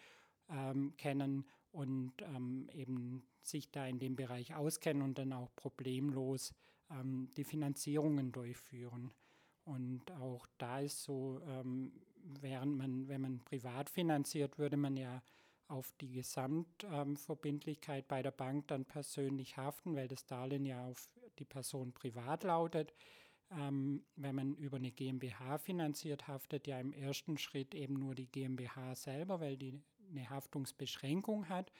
ähm, 0.50 0.94
kennen 0.98 1.46
und 1.72 2.14
ähm, 2.22 2.70
eben 2.74 3.24
sich 3.42 3.72
da 3.72 3.86
in 3.86 4.00
dem 4.00 4.16
Bereich 4.16 4.56
auskennen 4.56 5.04
und 5.04 5.18
dann 5.18 5.34
auch 5.34 5.50
problemlos 5.56 6.54
ähm, 6.90 7.30
die 7.38 7.44
Finanzierungen 7.44 8.32
durchführen. 8.32 9.12
Und 9.64 10.10
auch 10.12 10.48
da 10.58 10.80
ist 10.80 11.04
so, 11.04 11.42
ähm, 11.46 11.92
während 12.42 12.78
man, 12.78 13.08
wenn 13.08 13.22
man 13.22 13.40
privat 13.44 13.90
finanziert, 13.90 14.58
würde 14.58 14.78
man 14.78 14.96
ja 14.96 15.22
auf 15.68 15.92
die 16.00 16.12
Gesamtverbindlichkeit 16.12 18.04
ähm, 18.04 18.08
bei 18.08 18.22
der 18.22 18.32
Bank 18.32 18.70
dann 18.70 18.86
persönlich 18.86 19.58
haften, 19.58 19.96
weil 19.96 20.08
das 20.08 20.26
Darlehen 20.26 20.66
ja 20.66 20.88
auf 20.88 21.10
die 21.40 21.46
Person 21.46 21.92
privat 21.92 22.44
lautet. 22.44 22.94
Ähm, 23.52 24.04
wenn 24.16 24.36
man 24.36 24.56
über 24.56 24.78
eine 24.78 24.92
GmbH 24.92 25.58
finanziert, 25.58 26.28
haftet 26.28 26.68
ja 26.68 26.80
im 26.80 26.92
ersten 26.92 27.38
Schritt 27.38 27.74
eben 27.74 27.94
nur 27.94 28.14
die 28.14 28.28
GmbH 28.28 28.96
selber, 28.96 29.40
weil 29.40 29.58
die 29.58 29.82
eine 30.10 30.30
Haftungsbeschränkung 30.30 31.48
hat. 31.48 31.72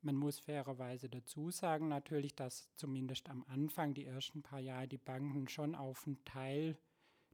Man 0.00 0.16
muss 0.16 0.38
fairerweise 0.38 1.08
dazu 1.08 1.50
sagen 1.50 1.88
natürlich, 1.88 2.34
dass 2.34 2.72
zumindest 2.76 3.28
am 3.28 3.44
Anfang, 3.48 3.94
die 3.94 4.06
ersten 4.06 4.42
paar 4.42 4.60
Jahre, 4.60 4.88
die 4.88 4.98
Banken 4.98 5.48
schon 5.48 5.74
auf 5.74 6.06
einen 6.06 6.24
Teil 6.24 6.78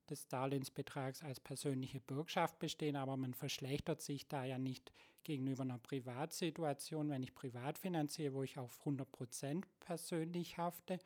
des 0.08 0.28
Darlehensbetrags 0.28 1.22
als 1.22 1.40
persönliche 1.40 2.00
Bürgschaft 2.00 2.58
bestehen, 2.58 2.96
aber 2.96 3.16
man 3.16 3.34
verschlechtert 3.34 4.02
sich 4.02 4.28
da 4.28 4.44
ja 4.44 4.58
nicht 4.58 4.92
gegenüber 5.24 5.62
einer 5.62 5.78
Privatsituation, 5.78 7.08
wenn 7.08 7.22
ich 7.22 7.34
privat 7.34 7.78
finanziere, 7.78 8.34
wo 8.34 8.42
ich 8.42 8.58
auf 8.58 8.78
100 8.80 9.10
Prozent 9.10 9.66
persönlich 9.80 10.58
hafte, 10.58 10.98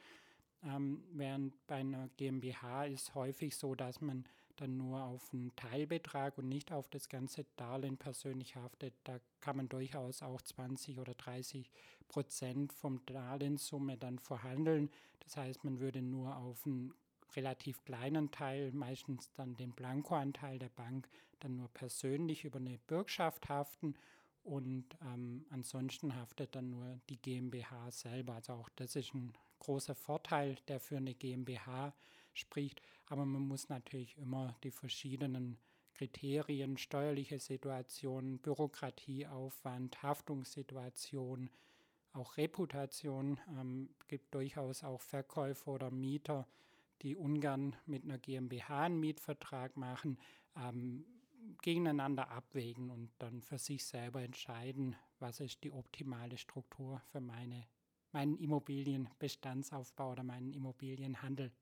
ähm, 0.65 1.05
während 1.13 1.67
bei 1.67 1.77
einer 1.77 2.09
GmbH 2.17 2.87
ist 2.87 3.15
häufig 3.15 3.57
so, 3.57 3.75
dass 3.75 4.01
man 4.01 4.25
dann 4.57 4.77
nur 4.77 5.03
auf 5.05 5.33
einen 5.33 5.55
Teilbetrag 5.57 6.37
und 6.39 6.49
nicht 6.49 6.73
auf 6.73 6.89
das 6.89 7.09
ganze 7.09 7.47
Darlehen 7.57 7.97
persönlich 7.97 8.57
haftet. 8.57 8.95
Da 9.05 9.21
kann 9.41 9.57
man 9.57 9.69
durchaus 9.69 10.23
auch 10.23 10.43
20 10.43 10.99
oder 10.99 11.15
30 11.15 11.71
Prozent 12.09 12.73
vom 12.73 13.05
Darlehenssumme 13.07 13.97
dann 13.97 14.19
verhandeln. 14.19 14.91
Das 15.21 15.37
heißt, 15.37 15.65
man 15.65 15.79
würde 15.79 16.03
nur 16.03 16.37
auf 16.37 16.67
einen 16.67 16.93
relativ 17.37 17.85
kleinen 17.85 18.31
Teil, 18.31 18.73
meistens 18.73 19.33
dann 19.35 19.57
den 19.57 19.73
Blankoanteil 19.73 20.59
der 20.59 20.71
Bank, 20.71 21.09
dann 21.41 21.57
nur 21.57 21.69
persönlich 21.69 22.45
über 22.45 22.59
eine 22.59 22.79
Bürgschaft 22.79 23.49
haften 23.49 23.95
und 24.43 24.87
ähm, 25.03 25.45
ansonsten 25.51 26.17
haftet 26.17 26.55
dann 26.55 26.71
nur 26.71 26.99
die 27.11 27.19
GmbH 27.19 27.91
selber. 27.91 28.35
Also 28.35 28.55
auch 28.55 28.71
das 28.77 28.97
ist 28.97 29.15
ein 29.15 29.35
großer 29.59 29.95
Vorteil, 29.95 30.57
der 30.69 30.81
für 30.81 30.97
eine 30.97 31.15
GmbH 31.15 31.95
spricht. 32.33 32.83
Aber 33.07 33.25
man 33.25 33.43
muss 33.43 33.69
natürlich 33.69 34.17
immer 34.19 34.57
die 34.63 34.71
verschiedenen 34.71 35.59
Kriterien, 35.95 36.79
steuerliche 36.79 37.41
Situation, 37.41 38.39
Bürokratieaufwand, 38.39 40.03
Haftungssituation, 40.03 41.51
auch 42.13 42.37
Reputation, 42.37 43.41
ähm, 43.59 43.91
gibt 44.07 44.35
durchaus 44.35 44.85
auch 44.85 45.01
Verkäufer 45.01 45.73
oder 45.73 45.91
Mieter, 45.91 46.47
die 47.03 47.17
ungern 47.17 47.77
mit 47.87 48.05
einer 48.05 48.19
GmbH 48.19 48.83
einen 48.83 49.01
Mietvertrag 49.01 49.77
machen, 49.77 50.19
ähm, 50.57 51.05
gegeneinander 51.63 52.31
abwägen 52.31 52.91
und 52.91 53.11
dann 53.19 53.43
für 53.43 53.59
sich 53.59 53.85
selber 53.85 54.23
entscheiden, 54.23 54.97
was 55.19 55.41
ist 55.41 55.65
die 55.65 55.73
optimale 55.73 56.39
Struktur 56.39 57.01
für 57.11 57.21
meine 57.21 57.67
meinen 58.13 58.37
Immobilienbestandsaufbau 58.37 60.13
oder 60.13 60.23
meinen 60.23 60.53
Immobilienhandel. 60.53 61.53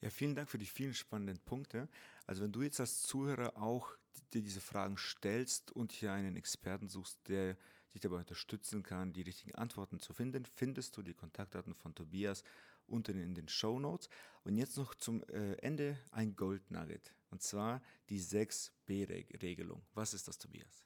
Ja, 0.00 0.10
vielen 0.10 0.34
Dank 0.34 0.50
für 0.50 0.58
die 0.58 0.66
vielen 0.66 0.94
spannenden 0.94 1.38
Punkte. 1.38 1.88
Also 2.26 2.42
wenn 2.42 2.52
du 2.52 2.62
jetzt 2.62 2.80
als 2.80 3.02
Zuhörer 3.02 3.56
auch 3.56 3.96
dir 4.32 4.42
diese 4.42 4.60
Fragen 4.60 4.98
stellst 4.98 5.72
und 5.72 5.92
hier 5.92 6.12
einen 6.12 6.36
Experten 6.36 6.88
suchst, 6.88 7.18
der 7.28 7.56
dich 7.94 8.02
dabei 8.02 8.16
unterstützen 8.16 8.82
kann, 8.82 9.12
die 9.12 9.22
richtigen 9.22 9.54
Antworten 9.54 10.00
zu 10.00 10.12
finden, 10.12 10.44
findest 10.44 10.96
du 10.96 11.02
die 11.02 11.14
Kontaktdaten 11.14 11.74
von 11.74 11.94
Tobias 11.94 12.42
unten 12.86 13.18
in 13.18 13.34
den 13.34 13.48
Show 13.48 13.78
Notes. 13.78 14.08
Und 14.42 14.56
jetzt 14.58 14.76
noch 14.76 14.94
zum 14.94 15.22
äh, 15.24 15.54
Ende 15.54 15.98
ein 16.10 16.36
Gold 16.36 16.70
Nugget. 16.70 17.14
Und 17.30 17.42
zwar 17.42 17.80
die 18.10 18.20
6b-Regelung. 18.20 19.82
Was 19.94 20.14
ist 20.14 20.28
das, 20.28 20.38
Tobias? 20.38 20.84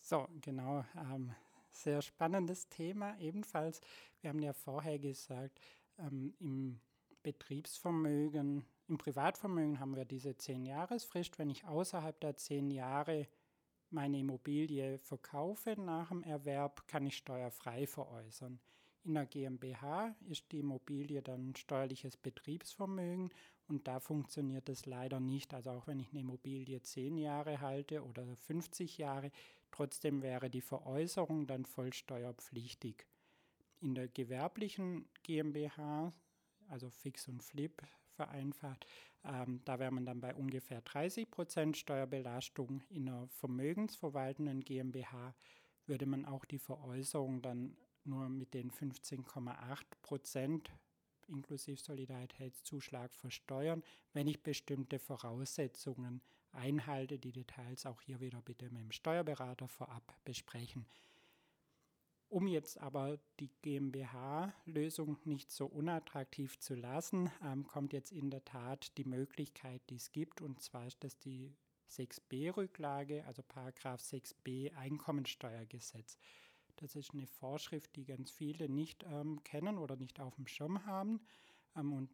So, 0.00 0.28
genau. 0.40 0.84
Ähm, 0.96 1.34
sehr 1.82 2.02
spannendes 2.02 2.68
Thema 2.68 3.18
ebenfalls. 3.18 3.80
Wir 4.20 4.30
haben 4.30 4.42
ja 4.42 4.52
vorher 4.52 4.98
gesagt, 4.98 5.60
ähm, 5.98 6.34
im 6.38 6.80
Betriebsvermögen, 7.22 8.64
im 8.88 8.98
Privatvermögen 8.98 9.80
haben 9.80 9.96
wir 9.96 10.04
diese 10.04 10.30
10-Jahresfrist. 10.30 11.38
Wenn 11.38 11.50
ich 11.50 11.64
außerhalb 11.64 12.20
der 12.20 12.36
10 12.36 12.70
Jahre 12.70 13.26
meine 13.90 14.18
Immobilie 14.18 14.98
verkaufe 14.98 15.74
nach 15.80 16.08
dem 16.08 16.22
Erwerb, 16.22 16.86
kann 16.86 17.06
ich 17.06 17.16
steuerfrei 17.16 17.86
veräußern. 17.86 18.60
In 19.04 19.14
der 19.14 19.26
GmbH 19.26 20.14
ist 20.28 20.50
die 20.50 20.58
Immobilie 20.58 21.22
dann 21.22 21.54
steuerliches 21.54 22.16
Betriebsvermögen 22.16 23.30
und 23.68 23.86
da 23.86 24.00
funktioniert 24.00 24.68
es 24.68 24.86
leider 24.86 25.20
nicht. 25.20 25.54
Also 25.54 25.70
auch 25.70 25.86
wenn 25.86 26.00
ich 26.00 26.10
eine 26.10 26.20
Immobilie 26.20 26.80
10 26.80 27.16
Jahre 27.16 27.60
halte 27.60 28.04
oder 28.04 28.24
50 28.36 28.98
Jahre, 28.98 29.30
Trotzdem 29.76 30.22
wäre 30.22 30.48
die 30.48 30.62
Veräußerung 30.62 31.46
dann 31.46 31.66
voll 31.66 31.92
steuerpflichtig. 31.92 33.06
In 33.82 33.94
der 33.94 34.08
gewerblichen 34.08 35.06
GmbH, 35.22 36.14
also 36.68 36.88
Fix 36.88 37.28
und 37.28 37.42
Flip 37.42 37.82
vereinfacht, 38.08 38.86
ähm, 39.22 39.60
da 39.66 39.78
wäre 39.78 39.90
man 39.90 40.06
dann 40.06 40.22
bei 40.22 40.34
ungefähr 40.34 40.80
30 40.80 41.30
Prozent 41.30 41.76
Steuerbelastung. 41.76 42.84
In 42.88 43.06
einer 43.06 43.28
vermögensverwaltenden 43.28 44.62
GmbH 44.62 45.34
würde 45.84 46.06
man 46.06 46.24
auch 46.24 46.46
die 46.46 46.58
Veräußerung 46.58 47.42
dann 47.42 47.76
nur 48.04 48.30
mit 48.30 48.54
den 48.54 48.70
15,8 48.70 49.84
Prozent 50.00 50.70
inklusive 51.28 51.76
Solidaritätszuschlag 51.76 53.14
versteuern, 53.14 53.82
wenn 54.14 54.26
ich 54.26 54.42
bestimmte 54.42 54.98
Voraussetzungen 54.98 56.22
einhalte. 56.56 57.18
Die 57.18 57.32
Details 57.32 57.86
auch 57.86 58.00
hier 58.00 58.20
wieder 58.20 58.40
bitte 58.42 58.70
mit 58.70 58.82
dem 58.82 58.92
Steuerberater 58.92 59.68
vorab 59.68 60.16
besprechen. 60.24 60.86
Um 62.28 62.48
jetzt 62.48 62.78
aber 62.78 63.18
die 63.38 63.50
GmbH-Lösung 63.62 65.16
nicht 65.24 65.50
so 65.50 65.66
unattraktiv 65.66 66.58
zu 66.58 66.74
lassen, 66.74 67.30
ähm, 67.44 67.66
kommt 67.68 67.92
jetzt 67.92 68.10
in 68.10 68.30
der 68.30 68.44
Tat 68.44 68.96
die 68.98 69.04
Möglichkeit, 69.04 69.80
die 69.90 69.94
es 69.96 70.10
gibt, 70.10 70.42
und 70.42 70.60
zwar 70.60 70.86
ist 70.88 71.04
das 71.04 71.18
die 71.20 71.54
6b-Rücklage, 71.88 73.24
also 73.26 73.42
Paragraph 73.44 74.00
6b 74.00 74.74
Einkommensteuergesetz. 74.74 76.18
Das 76.76 76.96
ist 76.96 77.14
eine 77.14 77.26
Vorschrift, 77.26 77.94
die 77.94 78.04
ganz 78.04 78.32
viele 78.32 78.68
nicht 78.68 79.04
ähm, 79.04 79.42
kennen 79.44 79.78
oder 79.78 79.96
nicht 79.96 80.18
auf 80.20 80.34
dem 80.34 80.48
Schirm 80.48 80.84
haben. 80.84 81.20
ähm, 81.76 81.92
und 81.92 82.10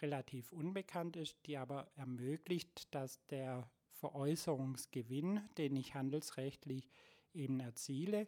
relativ 0.00 0.52
unbekannt 0.52 1.16
ist, 1.16 1.38
die 1.46 1.56
aber 1.56 1.88
ermöglicht, 1.96 2.94
dass 2.94 3.24
der 3.26 3.68
Veräußerungsgewinn, 4.00 5.40
den 5.58 5.76
ich 5.76 5.94
handelsrechtlich 5.94 6.90
eben 7.32 7.60
erziele, 7.60 8.26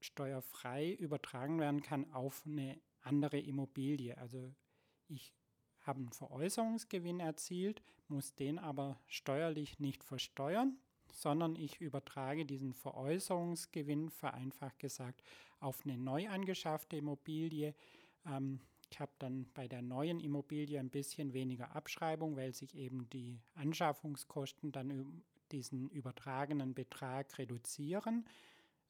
steuerfrei 0.00 0.92
übertragen 0.92 1.58
werden 1.58 1.82
kann 1.82 2.12
auf 2.12 2.42
eine 2.46 2.80
andere 3.02 3.38
Immobilie. 3.38 4.16
Also 4.18 4.54
ich 5.08 5.34
habe 5.80 6.00
einen 6.00 6.12
Veräußerungsgewinn 6.12 7.20
erzielt, 7.20 7.82
muss 8.08 8.34
den 8.34 8.58
aber 8.58 9.00
steuerlich 9.06 9.78
nicht 9.78 10.04
versteuern, 10.04 10.78
sondern 11.12 11.56
ich 11.56 11.80
übertrage 11.80 12.44
diesen 12.44 12.74
Veräußerungsgewinn, 12.74 14.10
vereinfacht 14.10 14.78
gesagt, 14.78 15.22
auf 15.60 15.84
eine 15.84 15.96
neu 15.96 16.28
angeschaffte 16.28 16.96
Immobilie. 16.96 17.74
Ähm, 18.26 18.60
ich 18.90 19.00
habe 19.00 19.12
dann 19.18 19.46
bei 19.54 19.68
der 19.68 19.82
neuen 19.82 20.20
Immobilie 20.20 20.78
ein 20.78 20.90
bisschen 20.90 21.32
weniger 21.32 21.74
Abschreibung, 21.74 22.36
weil 22.36 22.54
sich 22.54 22.76
eben 22.76 23.08
die 23.10 23.40
Anschaffungskosten 23.54 24.72
dann 24.72 25.22
diesen 25.52 25.88
übertragenen 25.90 26.74
Betrag 26.74 27.38
reduzieren. 27.38 28.26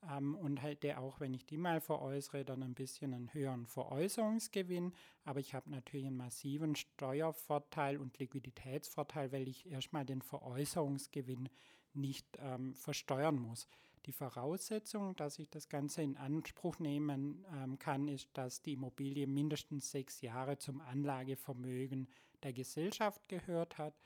Ähm, 0.08 0.37
und 0.37 0.62
halt 0.62 0.82
der 0.82 1.00
auch, 1.00 1.20
wenn 1.20 1.34
ich 1.34 1.44
die 1.44 1.56
mal 1.56 1.80
veräußere, 1.80 2.44
dann 2.44 2.62
ein 2.62 2.74
bisschen 2.74 3.14
einen 3.14 3.32
höheren 3.34 3.66
Veräußerungsgewinn. 3.66 4.92
Aber 5.24 5.40
ich 5.40 5.54
habe 5.54 5.70
natürlich 5.70 6.06
einen 6.06 6.16
massiven 6.16 6.76
Steuervorteil 6.76 7.96
und 7.96 8.18
Liquiditätsvorteil, 8.18 9.32
weil 9.32 9.48
ich 9.48 9.70
erstmal 9.70 10.04
den 10.04 10.22
Veräußerungsgewinn 10.22 11.48
nicht 11.94 12.26
ähm, 12.40 12.74
versteuern 12.74 13.37
muss. 13.37 13.66
Die 14.08 14.12
Voraussetzung, 14.12 15.14
dass 15.16 15.38
ich 15.38 15.50
das 15.50 15.68
Ganze 15.68 16.00
in 16.00 16.16
Anspruch 16.16 16.78
nehmen 16.78 17.44
ähm, 17.54 17.78
kann, 17.78 18.08
ist, 18.08 18.30
dass 18.32 18.62
die 18.62 18.72
Immobilie 18.72 19.26
mindestens 19.26 19.90
sechs 19.90 20.22
Jahre 20.22 20.56
zum 20.56 20.80
Anlagevermögen 20.80 22.08
der 22.42 22.54
Gesellschaft 22.54 23.28
gehört 23.28 23.76
hat. 23.76 24.00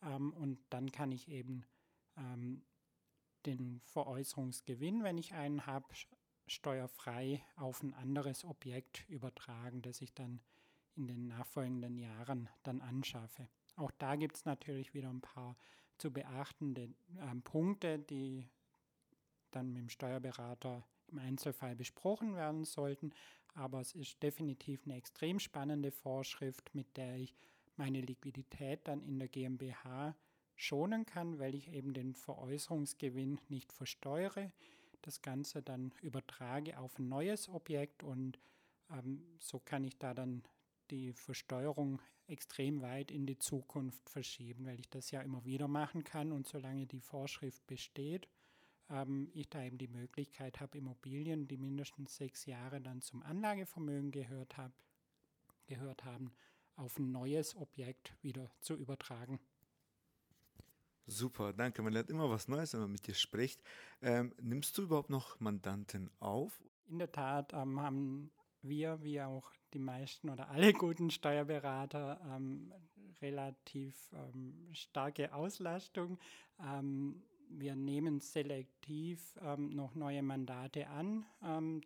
Ähm, 0.00 0.32
und 0.32 0.60
dann 0.70 0.92
kann 0.92 1.10
ich 1.10 1.26
eben 1.26 1.64
ähm, 2.16 2.62
den 3.46 3.80
Veräußerungsgewinn, 3.80 5.02
wenn 5.02 5.18
ich 5.18 5.34
einen 5.34 5.66
habe, 5.66 5.88
steuerfrei 6.46 7.42
auf 7.56 7.82
ein 7.82 7.94
anderes 7.94 8.44
Objekt 8.44 9.08
übertragen, 9.08 9.82
das 9.82 10.00
ich 10.02 10.14
dann 10.14 10.38
in 10.94 11.08
den 11.08 11.26
nachfolgenden 11.26 11.98
Jahren 11.98 12.48
dann 12.62 12.80
anschaffe. 12.80 13.48
Auch 13.74 13.90
da 13.98 14.14
gibt 14.14 14.36
es 14.36 14.44
natürlich 14.44 14.94
wieder 14.94 15.10
ein 15.10 15.20
paar 15.20 15.56
zu 15.96 16.12
beachtende 16.12 16.94
äh, 17.16 17.34
Punkte, 17.42 17.98
die 17.98 18.48
dann 19.50 19.72
mit 19.72 19.82
dem 19.82 19.88
Steuerberater 19.88 20.84
im 21.08 21.18
Einzelfall 21.18 21.74
besprochen 21.74 22.34
werden 22.34 22.64
sollten. 22.64 23.12
Aber 23.54 23.80
es 23.80 23.94
ist 23.94 24.22
definitiv 24.22 24.82
eine 24.84 24.96
extrem 24.96 25.38
spannende 25.38 25.90
Vorschrift, 25.90 26.74
mit 26.74 26.96
der 26.96 27.16
ich 27.16 27.34
meine 27.76 28.00
Liquidität 28.00 28.80
dann 28.84 29.02
in 29.02 29.18
der 29.18 29.28
GmbH 29.28 30.14
schonen 30.56 31.06
kann, 31.06 31.38
weil 31.38 31.54
ich 31.54 31.72
eben 31.72 31.94
den 31.94 32.14
Veräußerungsgewinn 32.14 33.40
nicht 33.48 33.72
versteuere, 33.72 34.52
das 35.02 35.22
Ganze 35.22 35.62
dann 35.62 35.92
übertrage 36.02 36.78
auf 36.78 36.98
ein 36.98 37.08
neues 37.08 37.48
Objekt 37.48 38.02
und 38.02 38.38
ähm, 38.90 39.22
so 39.38 39.60
kann 39.60 39.84
ich 39.84 39.96
da 39.98 40.14
dann 40.14 40.42
die 40.90 41.12
Versteuerung 41.12 42.02
extrem 42.26 42.82
weit 42.82 43.10
in 43.10 43.26
die 43.26 43.38
Zukunft 43.38 44.08
verschieben, 44.10 44.66
weil 44.66 44.80
ich 44.80 44.88
das 44.90 45.10
ja 45.10 45.20
immer 45.22 45.44
wieder 45.44 45.68
machen 45.68 46.04
kann 46.04 46.32
und 46.32 46.46
solange 46.46 46.86
die 46.86 47.00
Vorschrift 47.00 47.66
besteht, 47.66 48.28
ähm, 48.90 49.30
ich 49.34 49.48
da 49.48 49.62
eben 49.62 49.78
die 49.78 49.88
Möglichkeit 49.88 50.60
habe, 50.60 50.78
Immobilien, 50.78 51.48
die 51.48 51.56
mindestens 51.56 52.16
sechs 52.16 52.46
Jahre 52.46 52.80
dann 52.80 53.00
zum 53.00 53.22
Anlagevermögen 53.22 54.10
gehört, 54.10 54.56
hab, 54.56 54.72
gehört 55.66 56.04
haben, 56.04 56.32
auf 56.76 56.98
ein 56.98 57.10
neues 57.10 57.56
Objekt 57.56 58.14
wieder 58.22 58.50
zu 58.60 58.74
übertragen. 58.74 59.40
Super, 61.06 61.54
danke. 61.54 61.82
Man 61.82 61.94
lernt 61.94 62.10
immer 62.10 62.28
was 62.28 62.48
Neues, 62.48 62.74
wenn 62.74 62.80
man 62.82 62.92
mit 62.92 63.06
dir 63.06 63.14
spricht. 63.14 63.62
Ähm, 64.02 64.34
nimmst 64.42 64.76
du 64.76 64.82
überhaupt 64.82 65.08
noch 65.08 65.40
Mandanten 65.40 66.10
auf? 66.20 66.62
In 66.86 66.98
der 66.98 67.10
Tat 67.10 67.54
ähm, 67.54 67.80
haben 67.80 68.30
wir, 68.60 69.02
wie 69.02 69.22
auch 69.22 69.50
die 69.72 69.78
meisten 69.78 70.28
oder 70.28 70.50
alle 70.50 70.72
guten 70.72 71.10
Steuerberater, 71.10 72.20
ähm, 72.30 72.72
relativ 73.22 73.96
ähm, 74.12 74.68
starke 74.72 75.32
Auslastung. 75.32 76.18
Ähm, 77.50 77.60
wir 77.60 77.76
nehmen 77.76 78.20
selektiv 78.20 79.38
ähm, 79.42 79.74
noch 79.74 79.94
neue 79.94 80.22
Mandate 80.22 80.88
an, 80.88 81.26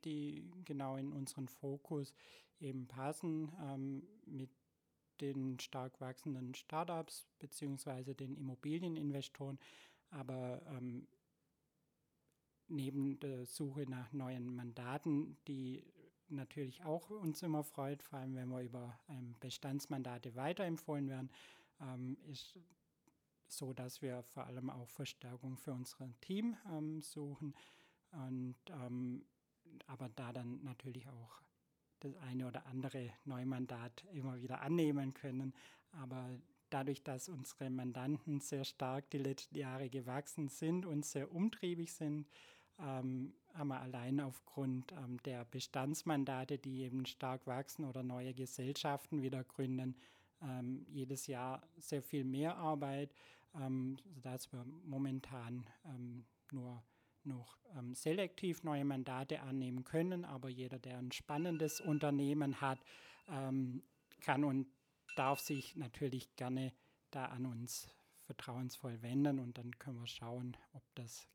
die 0.04 0.50
genau 0.64 0.96
in 0.96 1.12
unseren 1.12 1.48
Fokus 1.48 2.14
eben 2.60 2.86
passen, 2.86 3.50
mit 4.24 4.50
den 5.20 5.58
stark 5.58 6.00
wachsenden 6.00 6.54
Startups 6.54 7.26
bzw. 7.38 8.14
den 8.14 8.36
Immobilieninvestoren, 8.36 9.58
aber 10.10 10.62
ähm, 10.66 11.06
neben 12.68 13.18
der 13.20 13.46
Suche 13.46 13.88
nach 13.88 14.12
neuen 14.12 14.54
Mandaten, 14.54 15.36
die 15.46 15.84
natürlich 16.28 16.82
auch 16.84 17.10
uns 17.10 17.42
immer 17.42 17.62
freut, 17.62 18.02
vor 18.02 18.18
allem 18.18 18.34
wenn 18.34 18.48
wir 18.48 18.62
über 18.62 18.98
ähm, 19.08 19.36
Bestandsmandate 19.40 20.34
weiterempfohlen 20.34 21.08
werden, 21.08 21.30
ähm, 21.80 22.16
ist 22.30 22.58
so, 23.52 23.72
dass 23.72 24.02
wir 24.02 24.22
vor 24.22 24.46
allem 24.46 24.70
auch 24.70 24.88
Verstärkung 24.88 25.56
für 25.56 25.72
unser 25.72 26.08
Team 26.20 26.56
ähm, 26.70 27.02
suchen 27.02 27.54
und 28.12 28.56
ähm, 28.70 29.24
aber 29.86 30.08
da 30.10 30.32
dann 30.32 30.62
natürlich 30.62 31.08
auch 31.08 31.40
das 32.00 32.14
eine 32.16 32.46
oder 32.46 32.66
andere 32.66 33.10
Neumandat 33.24 34.04
immer 34.12 34.40
wieder 34.40 34.60
annehmen 34.60 35.14
können. 35.14 35.54
Aber 35.92 36.28
dadurch, 36.70 37.02
dass 37.02 37.28
unsere 37.28 37.70
Mandanten 37.70 38.40
sehr 38.40 38.64
stark 38.64 39.08
die 39.10 39.18
letzten 39.18 39.56
Jahre 39.56 39.88
gewachsen 39.88 40.48
sind 40.48 40.84
und 40.84 41.04
sehr 41.04 41.32
umtriebig 41.32 41.92
sind, 41.92 42.26
ähm, 42.78 43.34
haben 43.54 43.68
wir 43.68 43.80
allein 43.80 44.20
aufgrund 44.20 44.92
ähm, 44.92 45.18
der 45.24 45.44
Bestandsmandate, 45.44 46.58
die 46.58 46.82
eben 46.82 47.06
stark 47.06 47.46
wachsen 47.46 47.84
oder 47.84 48.02
neue 48.02 48.34
Gesellschaften 48.34 49.22
wieder 49.22 49.44
gründen, 49.44 49.94
ähm, 50.42 50.86
jedes 50.88 51.26
Jahr 51.26 51.62
sehr 51.78 52.02
viel 52.02 52.24
mehr 52.24 52.56
Arbeit, 52.56 53.14
ähm, 53.54 53.98
sodass 54.14 54.52
wir 54.52 54.64
momentan 54.84 55.66
ähm, 55.84 56.24
nur 56.50 56.82
noch 57.24 57.56
ähm, 57.76 57.94
selektiv 57.94 58.64
neue 58.64 58.84
Mandate 58.84 59.42
annehmen 59.42 59.84
können, 59.84 60.24
aber 60.24 60.48
jeder, 60.48 60.78
der 60.78 60.98
ein 60.98 61.12
spannendes 61.12 61.80
Unternehmen 61.80 62.60
hat, 62.60 62.78
ähm, 63.28 63.82
kann 64.20 64.44
und 64.44 64.66
darf 65.16 65.40
sich 65.40 65.76
natürlich 65.76 66.34
gerne 66.36 66.72
da 67.10 67.26
an 67.26 67.46
uns 67.46 67.88
vertrauensvoll 68.22 69.02
wenden. 69.02 69.38
Und 69.38 69.58
dann 69.58 69.78
können 69.78 70.00
wir 70.00 70.06
schauen, 70.06 70.56
ob 70.72 70.82
das 70.94 71.28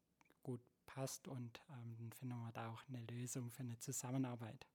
gut 0.43 0.61
passt. 0.85 1.27
Und 1.27 1.61
ähm, 1.69 1.95
dann 1.97 2.11
finden 2.13 2.35
wir 2.35 2.51
da 2.53 2.69
auch 2.69 2.83
eine 2.89 3.01
Lösung 3.11 3.51
für 3.51 3.63
eine 3.63 3.77
Zusammenarbeit. 3.77 4.67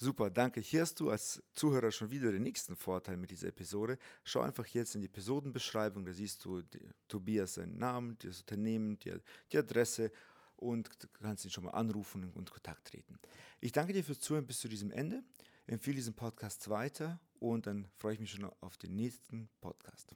Super, 0.00 0.30
danke. 0.30 0.60
Hier 0.60 0.82
hast 0.82 1.00
du 1.00 1.10
als 1.10 1.42
Zuhörer 1.54 1.90
schon 1.90 2.12
wieder 2.12 2.30
den 2.30 2.44
nächsten 2.44 2.76
Vorteil 2.76 3.16
mit 3.16 3.32
dieser 3.32 3.48
Episode. 3.48 3.98
Schau 4.22 4.42
einfach 4.42 4.64
jetzt 4.66 4.94
in 4.94 5.00
die 5.00 5.08
Episodenbeschreibung, 5.08 6.04
da 6.04 6.12
siehst 6.12 6.44
du 6.44 6.62
die, 6.62 6.78
Tobias 7.08 7.54
seinen 7.54 7.78
Namen, 7.78 8.16
das 8.22 8.38
Unternehmen, 8.40 9.00
die, 9.00 9.12
die 9.50 9.58
Adresse 9.58 10.12
und 10.54 10.88
kannst 11.20 11.44
ihn 11.44 11.50
schon 11.50 11.64
mal 11.64 11.72
anrufen 11.72 12.22
und 12.22 12.36
in 12.36 12.44
Kontakt 12.44 12.86
treten. 12.86 13.18
Ich 13.60 13.72
danke 13.72 13.92
dir 13.92 14.04
fürs 14.04 14.20
Zuhören 14.20 14.46
bis 14.46 14.60
zu 14.60 14.68
diesem 14.68 14.92
Ende. 14.92 15.24
Empfehle 15.66 15.96
diesen 15.96 16.14
Podcast 16.14 16.68
weiter 16.70 17.20
und 17.40 17.66
dann 17.66 17.88
freue 17.96 18.14
ich 18.14 18.20
mich 18.20 18.30
schon 18.30 18.48
auf 18.60 18.76
den 18.76 18.94
nächsten 18.94 19.48
Podcast. 19.60 20.14